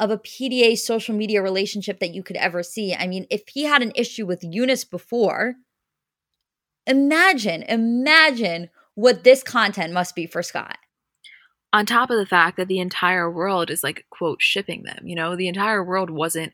[0.00, 2.94] of a PDA social media relationship that you could ever see.
[2.94, 5.54] I mean, if he had an issue with Younes before,
[6.86, 10.78] imagine, imagine what this content must be for Scott.
[11.72, 15.14] On top of the fact that the entire world is like, quote, shipping them, you
[15.14, 16.52] know, the entire world wasn't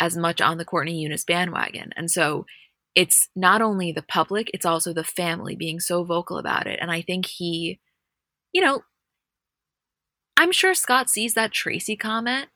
[0.00, 1.90] as much on the Kourtney Younes bandwagon.
[1.96, 2.46] And so
[2.94, 6.78] it's not only the public, it's also the family being so vocal about it.
[6.80, 7.80] And I think he,
[8.52, 8.82] you know,
[10.36, 12.48] I'm sure Scott sees that Tracy comment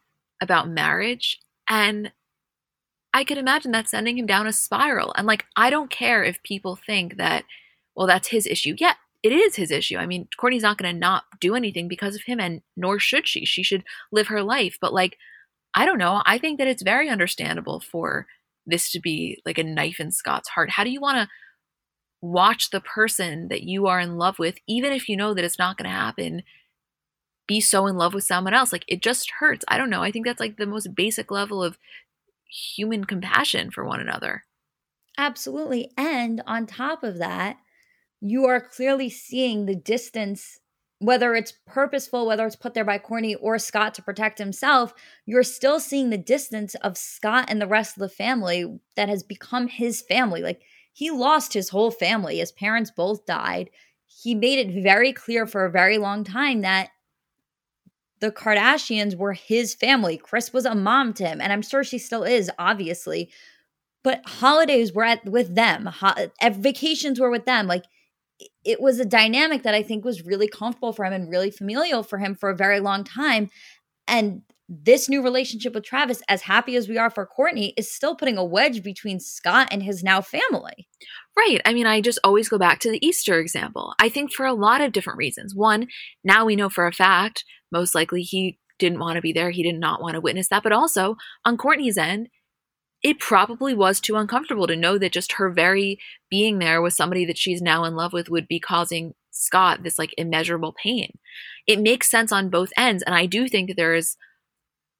[0.43, 2.13] about marriage, and
[3.13, 5.13] I could imagine that sending him down a spiral.
[5.17, 7.45] And like, I don't care if people think that,
[7.97, 8.77] well, that's his issue.
[8.79, 9.97] Yeah, it is his issue.
[9.97, 13.27] I mean, Kourtney's not going to not do anything because of him, and nor should
[13.27, 13.45] she.
[13.45, 14.79] She should live her life.
[14.81, 15.17] But like,
[15.75, 16.23] I don't know.
[16.25, 18.27] I think that it's very understandable for
[18.67, 20.71] this to be like a knife in Scott's heart.
[20.71, 21.29] How do you want to
[22.23, 25.59] watch the person that you are in love with, even if you know that it's
[25.59, 26.43] not going to happen,
[27.51, 28.73] be so in love with someone else?
[28.73, 29.65] Like, it just hurts.
[29.67, 30.05] I don't know.
[30.05, 31.77] I think that's like the most basic level of
[32.49, 34.45] human compassion for one another.
[35.19, 35.91] Absolutely.
[35.99, 37.57] And on top of that,
[38.21, 40.61] you are clearly seeing the distance,
[41.01, 44.95] whether it's purposeful, whether it's put there by Kourtney or Scott to protect himself,
[45.27, 49.25] you're still seeing the distance of Scott and the rest of the family that has
[49.25, 50.41] become his family.
[50.41, 52.39] Like he lost his whole family.
[52.39, 53.71] His parents both died.
[54.07, 56.91] He made it very clear for a very long time that
[58.21, 60.17] the Kardashians were his family.
[60.17, 63.31] Kris was a mom to him, and I'm sure she still is, obviously.
[64.03, 65.87] But holidays were at with them.
[65.87, 67.67] Ho- vacations were with them.
[67.67, 67.85] Like
[68.65, 72.03] it was a dynamic that I think was really comfortable for him and really familial
[72.03, 73.51] for him for a very long time.
[74.11, 78.15] And this new relationship with Travis, as happy as we are for Kourtney, is still
[78.15, 80.89] putting a wedge between Scott and his now family.
[81.37, 81.61] Right.
[81.65, 83.95] I mean, I just always go back to the Easter example.
[83.99, 85.55] I think for a lot of different reasons.
[85.55, 85.89] One,
[86.23, 89.51] now we know for a fact, most likely he didn't want to be there.
[89.51, 90.63] He did not want to witness that.
[90.63, 92.29] But also, on Kourtney's end,
[93.03, 95.99] it probably was too uncomfortable to know that just her very
[96.31, 99.99] being there with somebody that she's now in love with would be causing Scott this
[99.99, 101.19] like immeasurable pain.
[101.67, 103.03] It makes sense on both ends.
[103.03, 104.17] And I do think that there is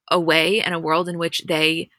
[0.09, 1.89] a way and a world in which they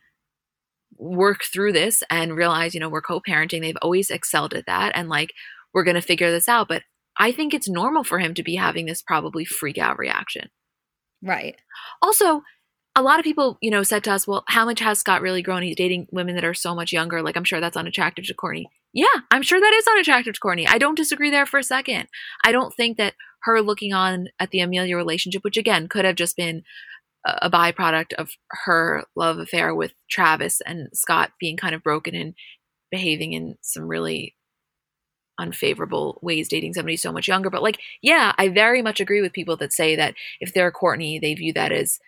[0.96, 3.60] work through this and realize, you know, we're co parenting.
[3.60, 4.92] They've always excelled at that.
[4.94, 5.32] And like,
[5.74, 6.68] we're going to figure this out.
[6.68, 6.82] But
[7.18, 10.48] I think it's normal for him to be having this probably freak out reaction.
[11.22, 11.56] Right.
[12.00, 12.42] Also,
[12.94, 15.42] a lot of people, you know, said to us, well, how much has Scott really
[15.42, 15.62] grown?
[15.62, 17.22] He's dating women that are so much younger.
[17.22, 18.64] Like, I'm sure that's unattractive to Kourtney.
[18.95, 20.66] Yeah, I'm sure that is unattractive to Kourtney.
[20.68, 22.09] I don't disagree there for a second.
[22.45, 23.14] I don't think that
[23.45, 26.62] her looking on at the Amelia relationship, which again could have just been
[27.24, 28.30] a byproduct of
[28.64, 32.34] her love affair with Travis and Scott being kind of broken and
[32.90, 34.34] behaving in some really
[35.38, 37.49] unfavorable ways dating somebody so much younger.
[37.49, 41.20] But like, yeah, I very much agree with people that say that if they're Kourtney,
[41.20, 41.99] they view that as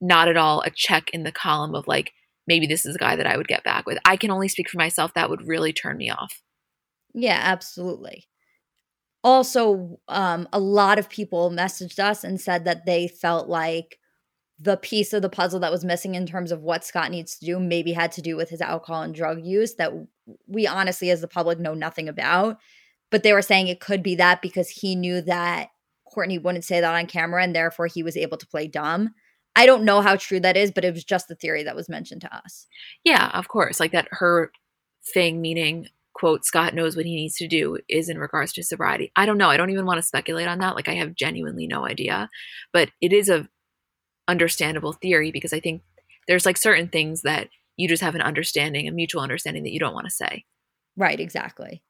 [0.00, 2.12] not at all a check in the column of like
[2.46, 3.98] maybe this is a guy that I would get back with.
[4.04, 5.14] I can only speak for myself.
[5.14, 6.42] That would really turn me off.
[7.14, 8.28] Yeah, absolutely.
[9.22, 13.98] Also, um, a lot of people messaged us and said that they felt like
[14.58, 17.46] the piece of the puzzle that was missing in terms of what Scott needs to
[17.46, 19.92] do maybe had to do with his alcohol and drug use that
[20.46, 22.58] we honestly, as the public, know nothing about.
[23.10, 25.68] But they were saying it could be that because he knew that
[26.14, 29.10] Kourtney wouldn't say that on camera and therefore he was able to play dumb.
[29.56, 31.88] I don't know how true that is, but it was just the theory that was
[31.88, 32.66] mentioned to us.
[33.04, 33.78] Yeah, of course.
[33.78, 34.50] Like that her
[35.12, 39.12] thing meaning quote Scott knows what he needs to do is in regards to sobriety.
[39.16, 39.50] I don't know.
[39.50, 40.76] I don't even want to speculate on that.
[40.76, 42.30] Like I have genuinely no idea.
[42.72, 43.48] But it is a
[44.26, 45.82] understandable theory because I think
[46.26, 49.80] there's like certain things that you just have an understanding, a mutual understanding that you
[49.80, 50.44] don't want to say.
[50.96, 51.82] Right, exactly.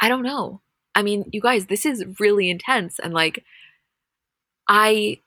[0.00, 0.60] I don't know.
[0.94, 3.42] I mean, you guys, this is really intense and like
[4.68, 5.20] I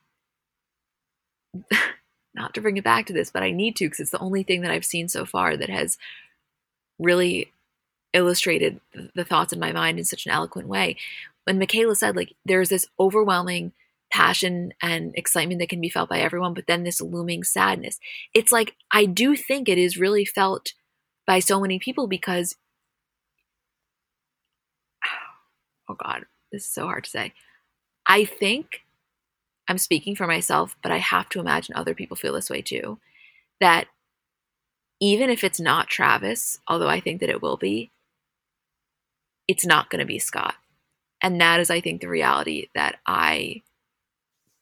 [2.33, 4.43] not to bring it back to this, but I need to because it's the only
[4.43, 5.97] thing that I've seen so far that has
[6.99, 7.51] really
[8.13, 8.79] illustrated
[9.13, 10.97] the thoughts in my mind in such an eloquent way.
[11.43, 13.73] When Michaela said, like, there's this overwhelming
[14.11, 17.99] passion and excitement that can be felt by everyone, but then this looming sadness.
[18.33, 20.73] It's like, I do think it is really felt
[21.27, 22.55] by so many people because,
[25.89, 27.33] oh God, this is so hard to say.
[28.07, 28.84] I think
[29.67, 32.99] I'm speaking for myself, but I have to imagine other people feel this way too.
[33.59, 33.87] That
[34.99, 37.91] even if it's not Travis, although I think that it will be,
[39.47, 40.55] it's not going to be Scott.
[41.21, 43.63] And that is, I think, the reality that I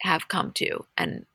[0.01, 0.86] have come to.
[0.97, 1.26] And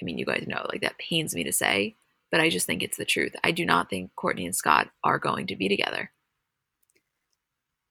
[0.00, 1.94] I mean, you guys know, like, that pains me to say,
[2.30, 3.34] but I just think it's the truth.
[3.42, 6.10] I do not think Kourtney and Scott are going to be together.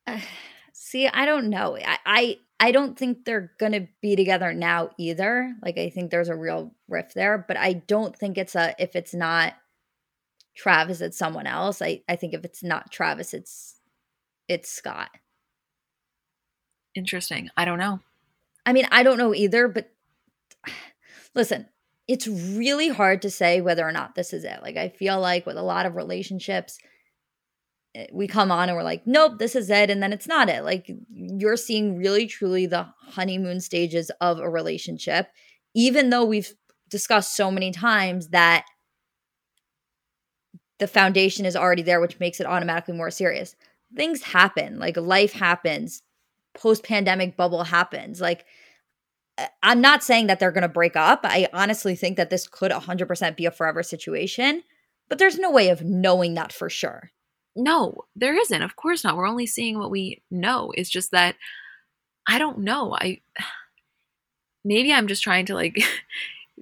[0.06, 0.20] Uh,
[0.74, 1.78] see, I don't know.
[1.78, 5.54] I, I I don't think they're going to be together now either.
[5.62, 8.96] Like I think there's a real rift there, but I don't think it's a if
[8.96, 9.54] it's not
[10.56, 11.82] Travis it's someone else.
[11.82, 13.76] I I think if it's not Travis it's
[14.48, 15.10] it's Scott.
[16.96, 17.50] Interesting.
[17.56, 18.00] I don't know.
[18.66, 19.92] I mean, I don't know either, but
[21.36, 21.68] listen,
[22.08, 24.62] it's really hard to say whether or not this is it.
[24.64, 26.80] Like I feel like with a lot of relationships,
[28.12, 29.90] we come on and we're like, nope, this is it.
[29.90, 30.64] And then it's not it.
[30.64, 35.30] Like you're seeing really, truly the honeymoon stages of a relationship,
[35.74, 36.54] even though we've
[36.90, 38.66] discussed so many times that
[40.80, 43.56] the foundation is already there, which makes it automatically more serious.
[43.96, 46.04] Things happen, like life happens,
[46.54, 48.22] post pandemic bubble happens.
[48.22, 48.46] Like,
[49.62, 51.22] I'm not saying that they're going to break up.
[51.24, 54.64] I honestly think that this could 100% be a forever situation,
[55.10, 57.12] but there's no way of knowing that for sure.
[57.58, 58.62] No, there isn't.
[58.62, 59.18] Of course not.
[59.18, 60.72] We're only seeing what we know.
[60.76, 61.36] It's just that
[62.28, 62.96] I don't know.
[62.96, 63.22] I
[64.64, 65.78] maybe I'm just trying to like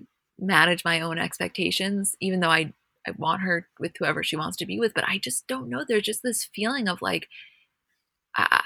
[0.40, 2.74] manage my own expectations even though I
[3.08, 5.86] I want her with whoever she wants to be with, but I just don't know.
[5.88, 7.28] There's just this feeling of like
[8.38, 8.62] uh,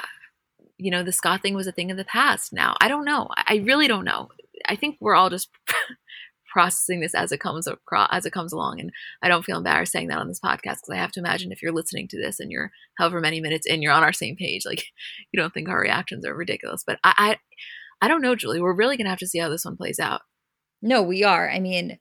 [0.77, 2.75] you know, the Scott thing was a thing of the past now.
[2.81, 3.29] I don't know.
[3.35, 4.29] I really don't know.
[4.67, 5.49] I think we're all just
[6.51, 8.91] processing this as it comes across, as it comes along, and
[9.21, 11.61] I don't feel embarrassed saying that on this podcast because I have to imagine if
[11.61, 14.65] you're listening to this and you're however many minutes in, you're on our same page.
[14.65, 14.85] Like
[15.31, 18.61] you don't think our reactions are ridiculous, but I, I, I don't know, Julie.
[18.61, 20.21] We're really gonna have to see how this one plays out.
[20.81, 21.49] No, we are.
[21.49, 21.99] I mean,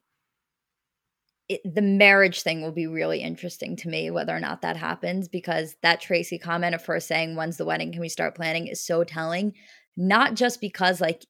[1.48, 5.28] it, the marriage thing will be really interesting to me whether or not that happens
[5.28, 8.84] because that Tracy comment of her saying when's the wedding can we start planning is
[8.84, 9.54] so telling
[9.96, 11.24] not just because like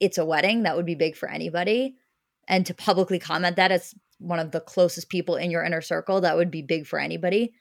[0.00, 1.96] it's a wedding that would be big for anybody
[2.48, 6.20] and to publicly comment that as one of the closest people in your inner circle
[6.20, 7.52] that would be big for anybody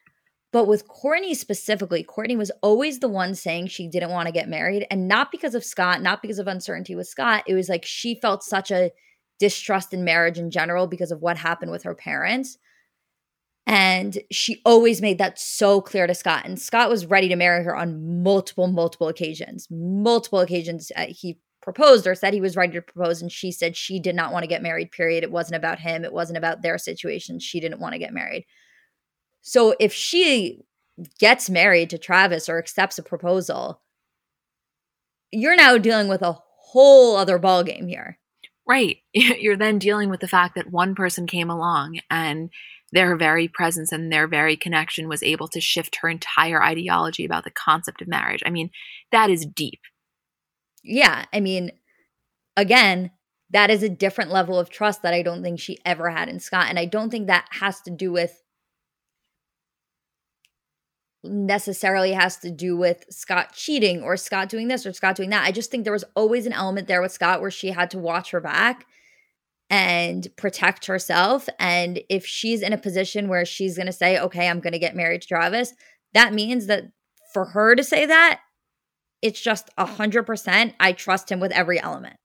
[0.54, 4.50] but with Kourtney specifically Kourtney was always the one saying she didn't want to get
[4.50, 7.86] married and not because of Scott not because of uncertainty with Scott it was like
[7.86, 8.92] she felt such a
[9.40, 12.58] distrust in marriage in general because of what happened with her parents.
[13.66, 16.46] And she always made that so clear to Scott.
[16.46, 19.68] And Scott was ready to marry her on multiple, multiple occasions.
[19.70, 23.22] Multiple occasions uh, he proposed or said he was ready to propose.
[23.22, 25.22] And she said she did not want to get married, period.
[25.22, 27.40] It wasn't about him, it wasn't about their situation.
[27.40, 28.46] She didn't want to get married.
[29.42, 30.62] So if she
[31.20, 33.82] gets married to Travis or accepts a proposal,
[35.30, 36.38] you're now dealing with a
[36.72, 38.18] whole other ballgame here.
[38.66, 39.00] Right.
[39.14, 42.50] You're then dealing with the fact that one person came along and
[42.94, 47.44] their very presence and their very connection was able to shift her entire ideology about
[47.44, 48.44] the concept of marriage.
[48.46, 48.70] I mean,
[49.12, 49.82] that is deep.
[50.88, 51.26] Yeah.
[51.34, 51.72] I mean,
[52.56, 53.12] again,
[53.50, 56.40] that is a different level of trust that I don't think she ever had in
[56.40, 56.68] Scott.
[56.70, 58.42] And I don't think that has to do with
[61.24, 65.46] necessarily has to do with Scott cheating or Scott doing this or Scott doing that.
[65.46, 68.00] I just think there was always an element there with Scott where she had to
[68.00, 68.86] watch her back
[69.70, 71.50] and protect herself.
[71.60, 74.80] And if she's in a position where she's going to say, okay, I'm going to
[74.80, 75.74] get married to Travis,
[76.14, 76.86] that means that
[77.34, 78.40] for her to say that,
[79.22, 80.74] it's just a hundred percent.
[80.80, 82.18] I trust him with every element.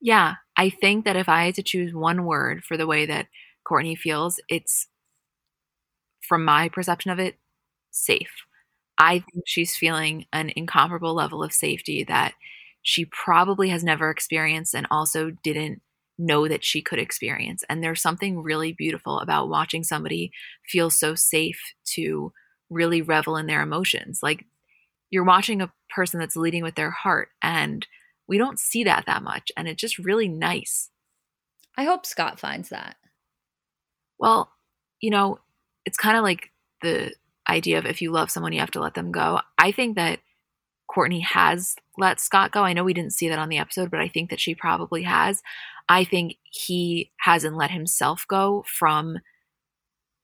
[0.00, 0.34] Yeah.
[0.56, 3.26] I think that if I had to choose one word for the way that
[3.66, 4.88] Kourtney feels, it's
[6.20, 7.36] from my perception of it,
[7.90, 8.44] safe.
[8.98, 12.34] I think she's feeling an incomparable level of safety that
[12.82, 15.82] she probably has never experienced and also didn't
[16.18, 17.62] know that she could experience.
[17.68, 20.30] And there's something really beautiful about watching somebody
[20.66, 21.60] feel so safe
[21.94, 22.32] to
[22.70, 24.20] really revel in their emotions.
[24.22, 24.46] Like
[25.10, 27.86] you're watching a person that's leading with their heart, and
[28.28, 29.50] we don't see that that much.
[29.56, 30.90] And it's just really nice.
[31.76, 32.96] I hope Scott finds that.
[34.18, 34.50] Well,
[35.00, 35.38] you know,
[35.84, 36.50] it's kind of like
[36.82, 37.14] the
[37.48, 39.40] idea of if you love someone, you have to let them go.
[39.58, 40.20] I think that
[40.90, 42.62] Kourtney has let Scott go.
[42.62, 45.02] I know we didn't see that on the episode, but I think that she probably
[45.02, 45.42] has.
[45.88, 49.18] I think he hasn't let himself go from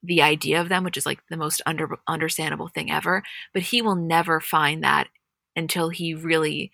[0.03, 3.23] the idea of them, which is like the most under, understandable thing ever.
[3.53, 5.09] But he will never find that
[5.55, 6.73] until he really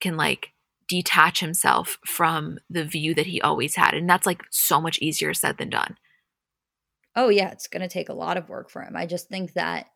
[0.00, 0.48] can like
[0.88, 3.94] detach himself from the view that he always had.
[3.94, 5.96] And that's like so much easier said than done
[7.16, 8.96] oh yeah, it's going to take a lot of work for him.
[8.96, 9.86] I just think that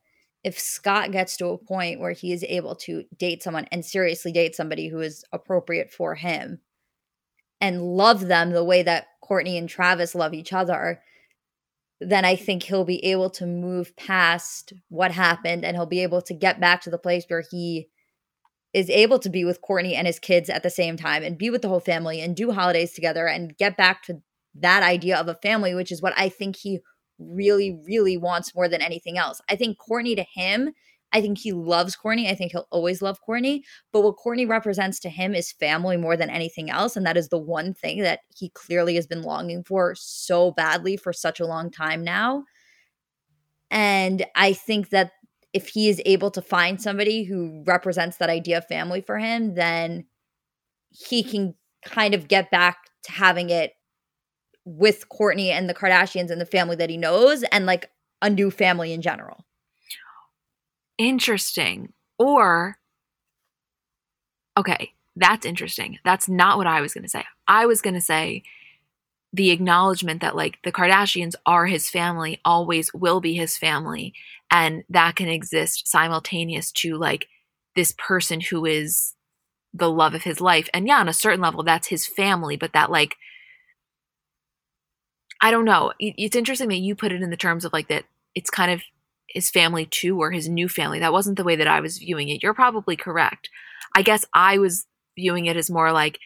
[0.44, 4.32] if Scott gets to a point where he is able to date someone and seriously
[4.32, 6.61] date somebody who is appropriate for him
[7.61, 11.02] and love them the way that Kourtney and Travis love each other,
[12.01, 16.22] then I think he'll be able to move past what happened and he'll be able
[16.22, 17.88] to get back to the place where he
[18.74, 21.49] is able to be with Kourtney and his kids at the same time and be
[21.49, 24.20] with the whole family and do holidays together and get back to
[24.55, 26.80] that idea of a family, which is what I think he
[27.18, 29.40] really, really wants more than anything else.
[29.49, 30.72] I think Courtney to him,
[31.16, 32.30] I think he loves Kourtney.
[32.30, 33.62] I think he'll always love Kourtney.
[33.90, 36.94] But what Kourtney represents to him is family more than anything else.
[36.94, 40.98] And that is the one thing that he clearly has been longing for so badly
[40.98, 42.44] for such a long time now.
[43.70, 45.12] And I think that
[45.54, 49.54] if he is able to find somebody who represents that idea of family for him,
[49.54, 50.04] then
[50.90, 53.72] he can kind of get back to having it
[54.66, 57.90] with Kourtney and the Kardashians and the family that he knows and like
[58.20, 59.45] a new family in general.
[60.99, 61.92] Interesting.
[62.18, 62.78] Or,
[64.57, 65.99] okay, that's interesting.
[66.05, 67.24] That's not what I was going to say.
[67.49, 68.42] I was going to say
[69.32, 74.14] the acknowledgement that like the Kardashians are his family, always will be his family,
[74.51, 77.28] and that can exist simultaneous to like
[77.74, 79.14] this person who is
[79.74, 80.68] the love of his life.
[80.72, 83.16] And yeah, on a certain level, that's his family, but that like
[85.42, 85.92] I don't know.
[85.99, 88.82] It's interesting that you put it in the terms of like that it's kind of
[89.37, 90.99] his family too or his new family.
[90.99, 92.43] That wasn't the way that I was viewing it.
[92.43, 93.51] You're probably correct.
[93.95, 96.18] I guess I was viewing it as more like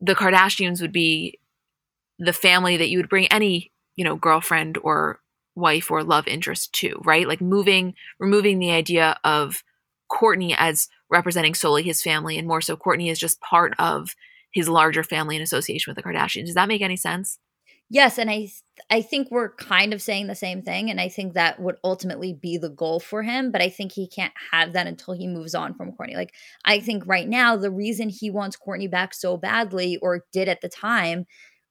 [0.00, 1.40] the Kardashians would be
[2.16, 5.18] the family that you would bring any, you know, girlfriend or
[5.56, 7.26] wife or love interest to, right?
[7.26, 9.64] Like moving, removing the idea of
[10.12, 14.14] Kourtney as representing solely his family and more so Kourtney is just part of
[14.52, 16.46] his larger family in association with the Kardashians.
[16.46, 17.40] Does that make any sense?
[17.92, 18.48] Yes, and I
[18.88, 22.32] I think we're kind of saying the same thing and I think that would ultimately
[22.32, 25.54] be the goal for him, but I think he can't have that until he moves
[25.56, 26.14] on from Kourtney.
[26.14, 26.32] Like
[26.64, 30.60] I think right now the reason he wants Kourtney back so badly or did at
[30.60, 31.26] the time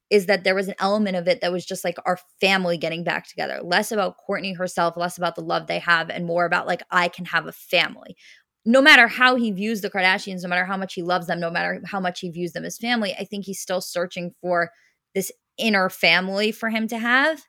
[0.09, 3.03] is that there was an element of it that was just like our family getting
[3.03, 3.61] back together.
[3.63, 7.09] Less about Kourtney herself, less about the love they have and more about like I
[7.09, 8.17] can have a family.
[8.65, 11.49] No matter how he views the Kardashians, no matter how much he loves them, no
[11.51, 14.71] matter how much he views them as family, I think he's still searching for
[15.15, 17.45] this inner family for him to have.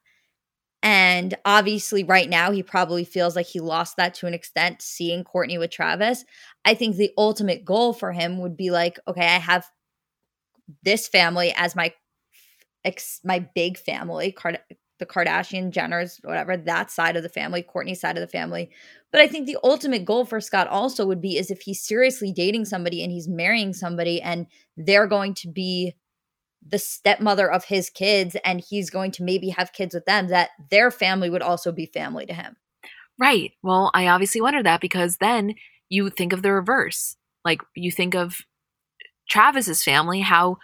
[0.83, 5.25] And obviously, right now, he probably feels like he lost that to an extent seeing
[5.25, 6.25] Kourtney with Travis.
[6.65, 9.67] I think the ultimate goal for him would be like, okay, I have
[10.83, 11.93] this family as my
[12.85, 14.61] ex- my big family, Card-
[14.99, 18.71] the Kardashian Jenners, whatever, that side of the family, Kourtney's side of the family.
[19.11, 22.33] But I think the ultimate goal for Scott also would be is if he's seriously
[22.33, 24.47] dating somebody and he's marrying somebody and
[24.77, 25.95] they're going to be
[26.67, 30.51] the stepmother of his kids and he's going to maybe have kids with them that
[30.71, 32.57] their family would also be family to him.
[33.19, 33.53] Right.
[33.63, 35.55] Well, I obviously wonder that because then
[35.89, 37.17] you think of the reverse.
[37.45, 38.41] Like you think of
[39.29, 40.59] Travis's family, how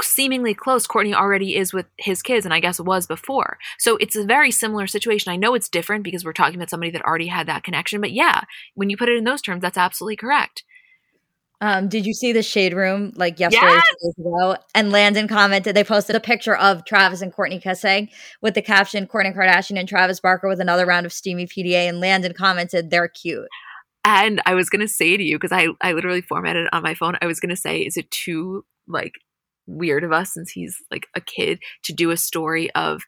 [0.00, 3.58] seemingly close Kourtney already is with his kids, and I guess it was before.
[3.78, 5.32] So it's a very similar situation.
[5.32, 8.12] I know it's different because we're talking about somebody that already had that connection, but
[8.12, 8.42] yeah,
[8.74, 10.64] when you put it in those terms, that's absolutely correct.
[11.60, 14.14] Um, did you see the shade room like yesterday yes!
[14.18, 14.56] ago?
[14.74, 18.10] And Landon commented they posted a picture of Travis and Kourtney kissing
[18.42, 21.88] with the caption Kourtney Kardashian and Travis Barker with another round of steamy PDA.
[21.88, 23.48] And Landon commented they're cute.
[24.04, 27.16] And I was gonna say to you because I I literally formatted on my phone.
[27.22, 29.14] I was gonna say, is it too like
[29.66, 33.02] weird of us since he's like a kid to do a story of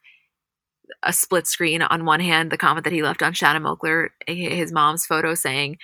[1.03, 4.71] a split screen on one hand the comment that he left on Shanna Moakler, his
[4.71, 5.77] mom's photo saying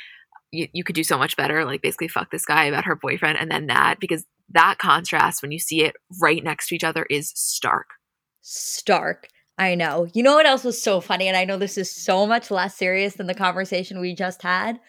[0.51, 1.65] you, you could do so much better.
[1.65, 5.51] Like basically fuck this guy about her boyfriend and then that because that contrast when
[5.51, 7.87] you see it right next to each other is stark.
[8.41, 9.27] Stark.
[9.57, 10.07] I know.
[10.13, 11.27] You know what else was so funny?
[11.27, 14.79] And I know this is so much less serious than the conversation we just had,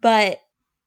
[0.00, 0.40] but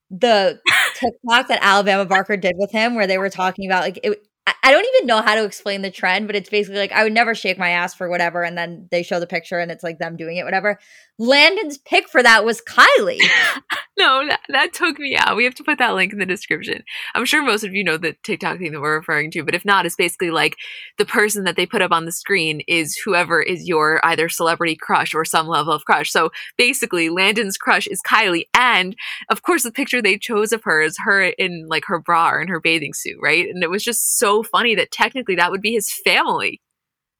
[0.09, 0.59] the
[0.95, 4.25] TikTok that Alabama Barker did with him, where they were talking about like it,
[4.63, 7.13] I don't even know how to explain the trend, but it's basically like I would
[7.13, 9.99] never shake my ass for whatever, and then they show the picture and it's like
[9.99, 10.79] them doing it, whatever.
[11.19, 13.19] Landon's pick for that was Kylie.
[13.97, 15.35] no, that, that took me out.
[15.35, 16.83] We have to put that link in the description.
[17.13, 19.63] I'm sure most of you know the TikTok thing that we're referring to, but if
[19.63, 20.55] not, it's basically like
[20.97, 24.75] the person that they put up on the screen is whoever is your either celebrity
[24.75, 26.11] crush or some level of crush.
[26.11, 28.95] So basically, Landon's crush is Kylie, and
[29.29, 32.41] of course, the picture they chose of her is her in like her bra or
[32.41, 33.47] in her bathing suit, right?
[33.47, 36.61] And it was just so funny that technically that would be his family.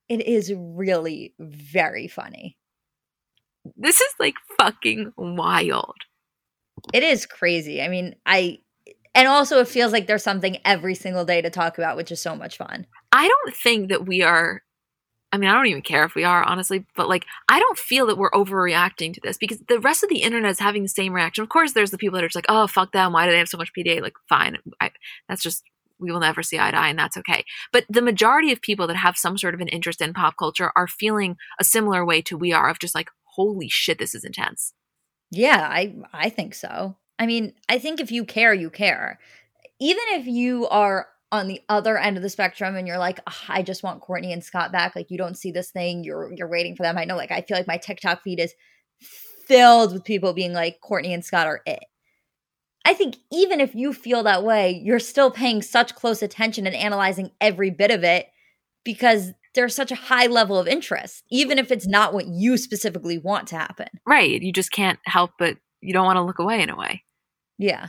[0.08, 2.56] It is really very funny.
[3.76, 5.94] This is like fucking wild.
[6.92, 7.80] It is crazy.
[7.80, 8.58] I mean, I
[9.14, 12.20] and also it feels like there's something every single day to talk about, which is
[12.20, 12.86] so much fun.
[13.12, 14.62] I don't think that we are
[15.32, 18.06] I mean, I don't even care if we are, honestly, but like, I don't feel
[18.06, 21.14] that we're overreacting to this because the rest of the internet is having the same
[21.14, 21.42] reaction.
[21.42, 23.14] Of course, there's the people that are just like, oh, fuck them.
[23.14, 24.02] Why do they have so much PDA?
[24.02, 24.58] Like, fine.
[24.78, 24.90] I,
[25.30, 25.62] that's just,
[26.02, 27.44] we will never see eye to eye, and that's okay.
[27.72, 30.72] But the majority of people that have some sort of an interest in pop culture
[30.76, 34.24] are feeling a similar way to we are of just like, holy shit, this is
[34.24, 34.74] intense.
[35.30, 36.96] Yeah, I I think so.
[37.18, 39.18] I mean, I think if you care, you care.
[39.80, 43.62] Even if you are on the other end of the spectrum and you're like, I
[43.62, 46.76] just want Kourtney and Scott back, like you don't see this thing, you're you're waiting
[46.76, 46.98] for them.
[46.98, 48.52] I know like I feel like my TikTok feed is
[49.46, 51.84] filled with people being like Kourtney and Scott are it.
[52.84, 56.74] I think even if you feel that way, you're still paying such close attention and
[56.74, 58.26] analyzing every bit of it
[58.84, 63.18] because there's such a high level of interest, even if it's not what you specifically
[63.18, 63.88] want to happen.
[64.06, 64.42] Right.
[64.42, 67.04] You just can't help but you don't want to look away in a way.
[67.58, 67.88] Yeah.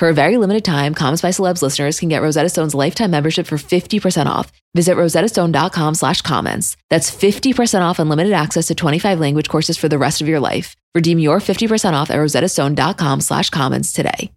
[0.00, 3.46] For a very limited time, Comments by Celebs listeners can get Rosetta Stone's lifetime membership
[3.46, 4.50] for 50% off.
[4.74, 6.78] Visit rosettastone.com slash comments.
[6.88, 10.74] That's 50% off unlimited access to 25 language courses for the rest of your life.
[10.94, 14.32] Redeem your 50% off at rosettastone.com slash comments today.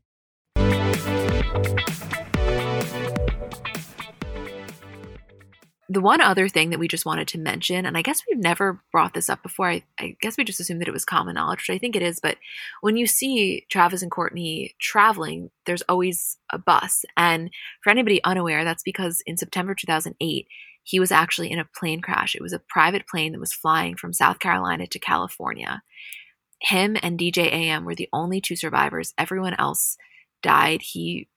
[5.93, 8.81] The one other thing that we just wanted to mention, and I guess we've never
[8.91, 11.59] brought this up before, I, I, guess we just assumed that it was common knowledge,
[11.59, 12.37] which I think it is, but
[12.81, 17.05] when you see Travis and Kourtney traveling, there's always a bus.
[17.15, 17.51] And
[17.83, 20.47] for anybody unaware, that's because in September 2008,
[20.81, 22.33] he was actually in a plane crash.
[22.33, 25.83] It was a private plane that was flying from South Carolina to California.
[26.59, 29.13] Him and DJ AM were the only two survivors.
[29.15, 29.97] Everyone else
[30.41, 30.81] died.
[30.81, 31.29] He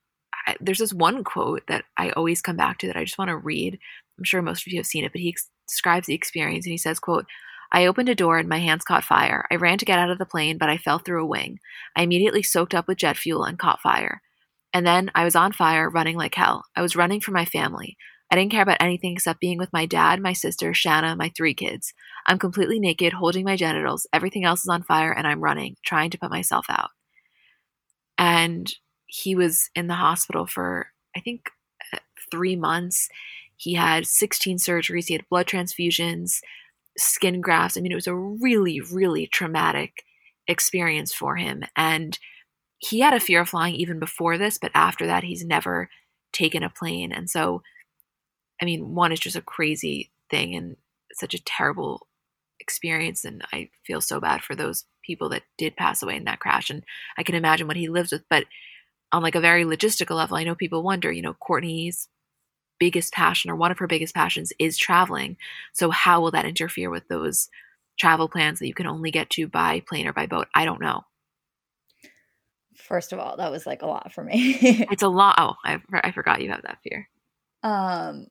[0.61, 3.37] there's this one quote that I always come back to that I just want to
[3.37, 3.79] read
[4.17, 6.71] I'm sure most of you have seen it, but he ex- describes the experience and
[6.71, 7.25] he says, quote,
[7.71, 9.45] I opened a door and my hands caught fire.
[9.51, 11.59] I ran to get out of the plane, but I fell through a wing.
[11.95, 14.21] I immediately soaked up with jet fuel and caught fire.
[14.73, 16.65] And then I was on fire, running like hell.
[16.75, 17.97] I was running for my family.
[18.31, 21.53] I didn't care about anything except being with my dad, my sister, Shanna, my three
[21.53, 21.93] kids.
[22.25, 24.05] I'm completely naked, holding my genitals.
[24.11, 26.89] Everything else is on fire, and I'm running, trying to put myself out.
[28.17, 28.71] And
[29.05, 31.49] he was in the hospital for, I think,
[31.93, 31.99] uh,
[32.29, 33.07] three months.
[33.57, 36.39] He had 16 surgeries, he had blood transfusions,
[36.97, 37.77] skin grafts.
[37.77, 40.03] I mean, it was a really, really traumatic
[40.47, 41.63] experience for him.
[41.75, 42.17] And
[42.79, 45.89] he had a fear of flying even before this, but after that, he's never
[46.31, 47.11] taken a plane.
[47.11, 47.63] And so,
[48.61, 50.77] I mean, one is just a crazy thing and
[51.13, 52.07] such a terrible
[52.59, 53.25] experience.
[53.25, 56.69] And I feel so bad for those people that did pass away in that crash.
[56.69, 56.83] And
[57.17, 58.23] I can imagine what he lives with.
[58.29, 58.45] But
[59.11, 62.07] on like a very logistical level, I know people wonder, you know, Kourtney's
[62.79, 65.37] biggest passion or one of her biggest passions is traveling.
[65.73, 67.49] So how will that interfere with those
[67.99, 70.47] travel plans that you can only get to by plane or by boat?
[70.53, 71.01] I don't know.
[72.75, 74.57] First of all, that was like a lot for me.
[74.61, 75.35] it's a lot.
[75.37, 77.09] Oh, I, I forgot you have that fear.
[77.63, 78.27] Um,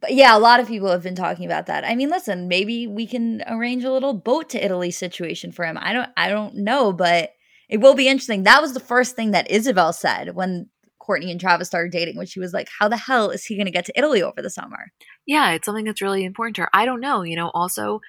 [0.00, 1.84] but yeah, a lot of people have been talking about that.
[1.84, 5.76] I mean, listen, maybe we can arrange a little boat to Italy situation for him.
[5.80, 7.32] I don't, I don't know, but
[7.68, 8.44] it will be interesting.
[8.44, 10.68] That was the first thing that Isabel said when
[11.08, 13.66] Kourtney and Travis started dating, when she was like, How the hell is he going
[13.66, 14.92] to get to Italy over the summer?
[15.26, 16.70] Yeah, it's something that's really important to her.
[16.72, 17.22] I don't know.
[17.22, 18.00] You know, also,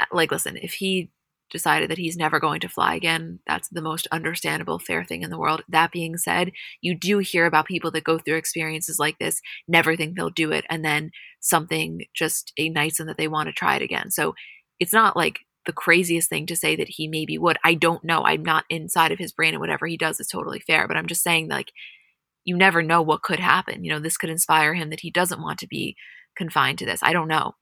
[0.00, 1.10] uh, like, listen, if he
[1.50, 5.30] decided that he's never going to fly again, that's the most understandable, fair thing in
[5.30, 5.62] the world.
[5.68, 9.94] That being said, you do hear about people that go through experiences like this, never
[9.94, 11.10] think they'll do it, and then
[11.40, 14.10] something just ignites them that they want to try it again.
[14.10, 14.34] So
[14.80, 17.58] it's not like the craziest thing to say that he maybe would.
[17.62, 18.24] I don't know.
[18.24, 20.88] I'm not inside of his brain, and whatever he does is totally fair.
[20.88, 21.72] But I'm just saying, like,
[22.44, 23.84] you never know what could happen.
[23.84, 25.96] You know, this could inspire him that he doesn't want to be
[26.36, 27.00] confined to this.
[27.02, 27.52] I don't know.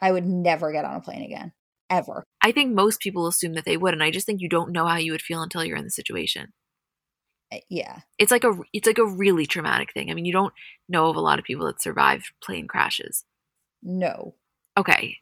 [0.00, 1.52] I would never get on a plane again,
[1.90, 2.24] ever.
[2.42, 4.86] I think most people assume that they would, and I just think you don't know
[4.86, 6.52] how you would feel until you're in the situation.
[7.50, 8.00] Eh, yeah.
[8.18, 10.10] It's like a it's like a really traumatic thing.
[10.10, 10.54] I mean, you don't
[10.88, 13.24] know of a lot of people that survived plane crashes.
[13.82, 14.34] No.
[14.76, 15.16] Okay.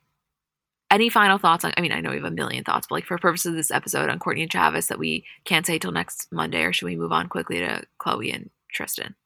[0.91, 3.07] Any final thoughts on I mean, I know we have a million thoughts, but like
[3.07, 6.29] for purposes of this episode on Kourtney and Travis that we can't say till next
[6.31, 9.17] Monday, or should we move on quickly to Khloé and Tristan?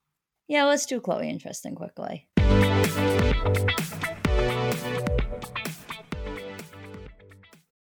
[0.49, 2.29] Yeah, let's do Khloé and Tristan quickly.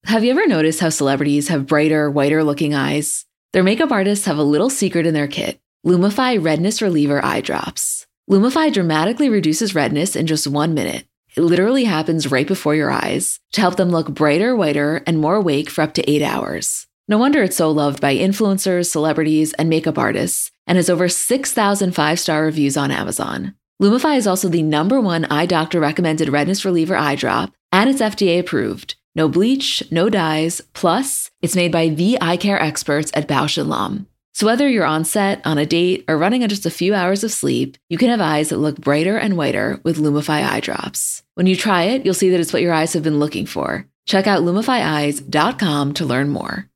[0.06, 3.26] Have you ever noticed how celebrities have brighter, whiter looking eyes?
[3.54, 8.08] Their makeup artists have a little secret in their kit Lumify Redness Reliever Eye Drops.
[8.30, 11.06] Lumify dramatically reduces redness in just one minute.
[11.36, 15.36] It literally happens right before your eyes to help them look brighter, whiter, and more
[15.36, 16.88] awake for up to eight hours.
[17.10, 21.94] No wonder it's so loved by influencers, celebrities, and makeup artists, and has over 6,000
[21.94, 23.56] five star reviews on Amazon.
[23.82, 28.02] Lumify is also the number one eye doctor recommended redness reliever eye drop, and it's
[28.02, 28.96] FDA approved.
[29.16, 33.66] No bleach, no dyes, plus, it's made by the eye care experts at Bausch &
[33.66, 34.08] Lomb.
[34.34, 37.24] So, whether you're on set, on a date, or running on just a few hours
[37.24, 41.24] of sleep, you can have eyes that look brighter and whiter with Lumify eye drops.
[41.36, 43.88] When you try it, you'll see that it's what your eyes have been looking for.
[44.06, 46.67] Check out lumifyeyes.com to learn more.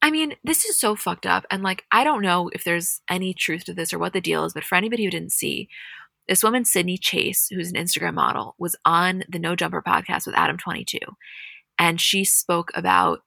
[0.00, 1.44] I mean, this is so fucked up.
[1.50, 4.44] And like, I don't know if there's any truth to this or what the deal
[4.44, 5.68] is, but for anybody who didn't see,
[6.28, 10.36] this woman, Sydney Chase, who's an Instagram model, was on the No Jumper podcast with
[10.36, 10.98] Adam22.
[11.78, 13.20] And she spoke about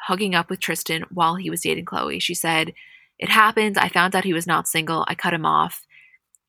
[0.00, 2.20] hugging up with Tristan while he was dating Khloé.
[2.20, 2.74] She said,
[3.18, 3.78] It happened.
[3.78, 5.04] I found out he was not single.
[5.06, 5.86] I cut him off.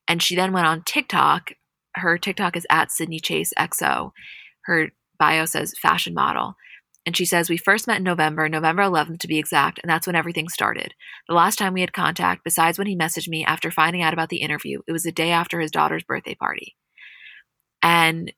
[0.08, 1.54] And she then went on TikTok.
[1.96, 4.12] Her TikTok is at Sydney Chase XO.
[4.64, 6.56] Her bio says fashion model.
[7.06, 10.06] And she says, We first met in November, November 11th to be exact, and that's
[10.06, 10.94] when everything started.
[11.28, 14.30] The last time we had contact, besides when he messaged me after finding out about
[14.30, 16.76] the interview, it was the day after his daughter's birthday party.
[17.82, 18.34] And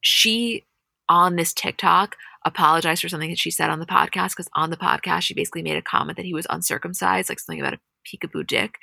[0.00, 0.64] she,
[1.08, 4.76] on this TikTok, apologized for something that she said on the podcast because on the
[4.76, 8.46] podcast, she basically made a comment that he was uncircumcised, like something about a peekaboo
[8.46, 8.78] dick.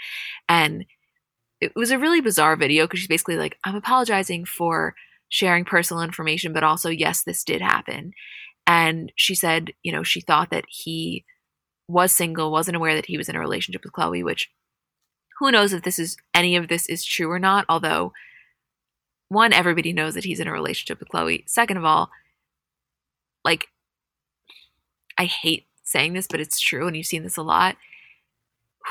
[0.50, 0.86] And
[1.62, 4.96] it was a really bizarre video because she's basically like, I'm apologizing for
[5.30, 8.12] sharing personal information, but also, yes, this did happen.
[8.66, 11.26] And she said, you know, she thought that he
[11.88, 14.50] was single, wasn't aware that he was in a relationship with Khloé, which
[15.40, 18.14] who knows if this is any of this is true or not, although
[19.30, 21.44] one, everybody knows that he's in a relationship with Khloé.
[21.48, 22.10] Second of all,
[23.44, 23.68] like
[25.18, 27.76] I hate saying this, but it's true, and you've seen this a lot.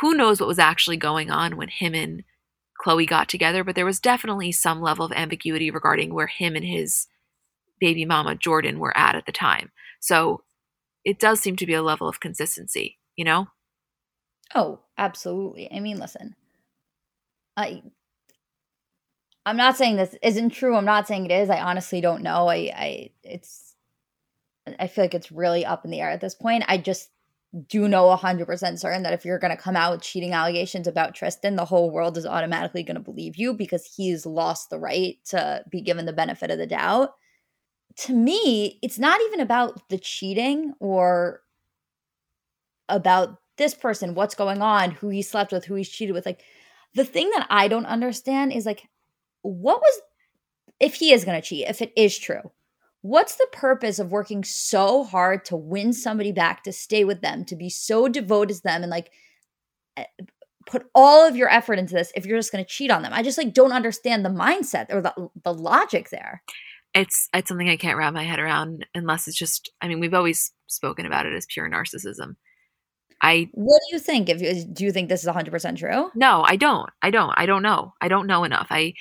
[0.01, 2.25] Who knows what was actually going on when him and
[2.85, 6.65] Khloé got together, but there was definitely some level of ambiguity regarding where him and
[6.65, 7.07] his
[7.83, 9.73] baby mama Jordan were at at the time.
[9.99, 10.45] So
[11.05, 13.49] it does seem to be a level of consistency, you know?
[14.55, 15.69] Oh, absolutely.
[15.71, 16.37] I mean, listen.
[17.57, 17.83] I
[19.45, 20.77] I'm not saying this isn't true.
[20.77, 21.51] I'm not saying it is.
[21.51, 22.49] I honestly don't know.
[22.49, 23.75] I I it's
[24.79, 26.65] I feel like it's really up in the air at this point.
[26.69, 27.11] I just
[27.69, 31.17] do know 100% certain that if you're going to come out with cheating allegations about
[31.17, 35.17] Tristan, the whole world is automatically going to believe you because he's lost the right
[35.27, 37.11] to be given the benefit of the doubt
[37.99, 41.43] to me, it's not even about the cheating or
[42.89, 46.27] about this person, what's going on, who he slept with, who he's cheated with.
[46.27, 46.43] Like,
[46.95, 48.89] the thing that I don't understand is like,
[49.43, 50.01] what was,
[50.81, 52.51] if he is going to cheat, if it is true,
[53.03, 57.45] what's the purpose of working so hard to win somebody back, to stay with them,
[57.47, 59.11] to be so devoted to them and like,
[59.97, 60.05] eh,
[60.67, 63.13] put all of your effort into this if you're just going to cheat on them.
[63.13, 65.13] I just like don't understand the mindset or the
[65.43, 66.43] the logic there
[66.95, 70.15] it's it's something I can't wrap my head around unless it's just I mean we've
[70.15, 72.37] always spoken about it as pure narcissism.
[73.23, 74.29] I What do you think?
[74.29, 76.11] If you, do you think this is 100% true?
[76.15, 76.91] No, I don't.
[77.03, 77.33] I don't.
[77.37, 77.93] I don't know.
[78.01, 78.67] I don't know enough.
[78.71, 78.95] I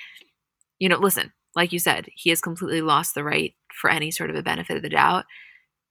[0.80, 4.30] you know, listen, like you said, he has completely lost the right for any sort
[4.30, 5.26] of a benefit of the doubt.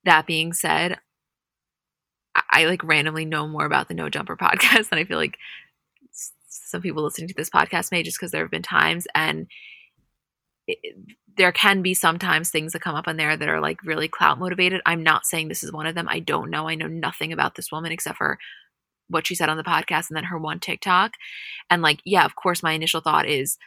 [0.05, 0.99] That being said,
[2.35, 5.37] I, I like randomly know more about the No Jumper podcast than I feel like
[6.49, 9.47] some people listening to this podcast may just because there have been times and
[11.37, 14.39] there can be sometimes things that come up on there that are like really clout
[14.39, 14.81] motivated.
[14.85, 16.09] I'm not saying this is one of them.
[16.09, 16.69] I don't know.
[16.69, 18.39] I know nothing about this woman except for
[19.09, 21.13] what she said on the podcast and then her one TikTok.
[21.69, 23.59] And like, yeah, of course, my initial thought is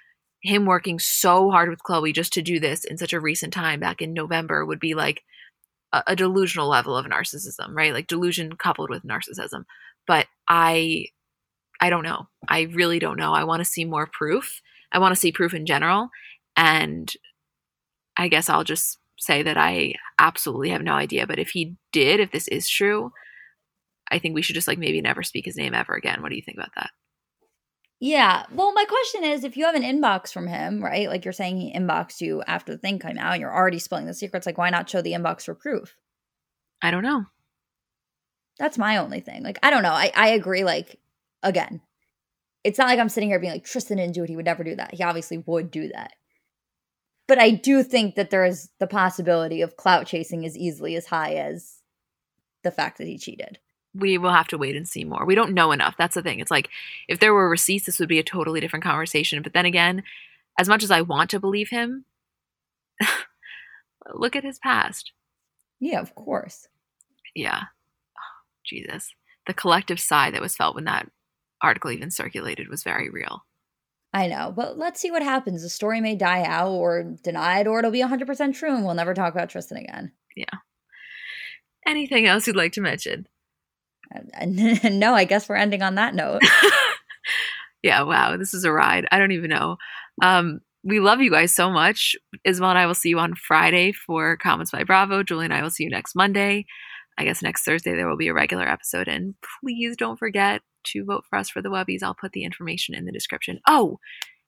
[0.41, 3.79] him working so hard with Khloé just to do this in such a recent time
[3.79, 5.23] back in November would be like
[5.91, 7.93] a, a delusional level of narcissism, right?
[7.93, 9.63] Like delusion coupled with narcissism.
[10.05, 11.05] But I
[11.79, 12.27] I don't know.
[12.47, 13.33] I really don't know.
[13.33, 14.61] I want to see more proof.
[14.91, 16.09] I want to see proof in general.
[16.55, 17.11] And
[18.17, 21.27] I guess I'll just say that I absolutely have no idea.
[21.27, 23.11] But if he did, if this is true,
[24.11, 26.21] I think we should just like maybe never speak his name ever again.
[26.21, 26.91] What do you think about that?
[27.99, 28.43] Yeah.
[28.51, 31.07] Well, my question is if you have an inbox from him, right?
[31.07, 34.05] Like you're saying he inboxed you after the thing came out and you're already spilling
[34.05, 35.95] the secrets, like why not show the inbox for proof?
[36.81, 37.25] I don't know.
[38.59, 39.41] That's my only thing.
[39.41, 39.93] Like, I don't know.
[39.93, 40.63] I, I agree.
[40.63, 40.99] Like,
[41.41, 41.81] again,
[42.63, 44.29] it's not like I'm sitting here being like, Tristan didn't do it.
[44.29, 44.93] He would never do that.
[44.93, 46.11] He obviously would do that
[47.27, 51.05] but I do think that there is the possibility of clout chasing as easily as
[51.05, 51.81] high as
[52.63, 53.59] the fact that he cheated.
[53.95, 55.25] We will have to wait and see more.
[55.25, 55.95] We don't know enough.
[55.97, 56.39] That's the thing.
[56.39, 56.69] It's like
[57.07, 59.43] if there were receipts, this would be a totally different conversation.
[59.43, 60.03] But then again,
[60.57, 62.05] as much as I want to believe him,
[64.13, 65.11] look at his past.
[65.79, 66.67] Yeah, of course.
[67.35, 67.61] Yeah.
[68.17, 69.13] Oh, Jesus.
[69.45, 71.09] The collective sigh that was felt when that
[71.61, 73.43] article even circulated was very real.
[74.13, 75.63] I know, but let's see what happens.
[75.63, 79.15] The story may die out or denied, or it'll be 100% true and we'll never
[79.15, 80.11] talk about Tristan again.
[80.35, 80.45] Yeah.
[81.87, 83.27] Anything else you'd like to mention?
[84.13, 84.45] Uh,
[84.89, 86.43] no, I guess we're ending on that note.
[87.83, 89.07] yeah, wow, this is a ride.
[89.11, 89.77] I don't even know.
[90.21, 92.15] Um, we love you guys so much.
[92.43, 95.23] Isabel and I will see you on Friday for Comments by Bravo.
[95.23, 96.65] Julie and I will see you next Monday.
[97.17, 99.07] I guess next Thursday there will be a regular episode.
[99.07, 102.03] And please don't forget to vote for us for the Webbys.
[102.03, 103.59] I'll put the information in the description.
[103.67, 103.99] Oh,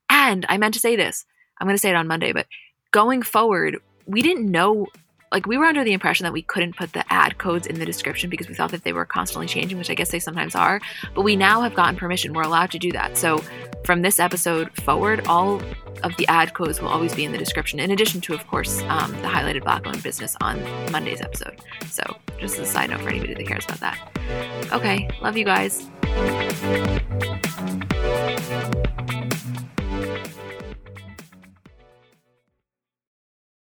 [0.09, 1.25] and I meant to say this.
[1.59, 2.47] I'm going to say it on Monday, but
[2.91, 4.87] going forward, we didn't know
[5.31, 7.85] like we were under the impression that we couldn't put the ad codes in the
[7.85, 10.79] description because we thought that they were constantly changing, which I guess they sometimes are.
[11.13, 12.33] But we now have gotten permission.
[12.33, 13.17] We're allowed to do that.
[13.17, 13.39] So
[13.83, 15.61] from this episode forward, all
[16.03, 18.81] of the ad codes will always be in the description, in addition to, of course,
[18.83, 20.61] um, the highlighted black owned business on
[20.91, 21.59] Monday's episode.
[21.89, 22.03] So
[22.39, 24.69] just as a side note for anybody that cares about that.
[24.71, 25.89] Okay, love you guys.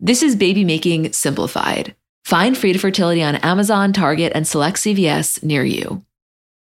[0.00, 1.94] This is baby making simplified.
[2.24, 6.04] Find Frida Fertility on Amazon, Target, and select CVS near you.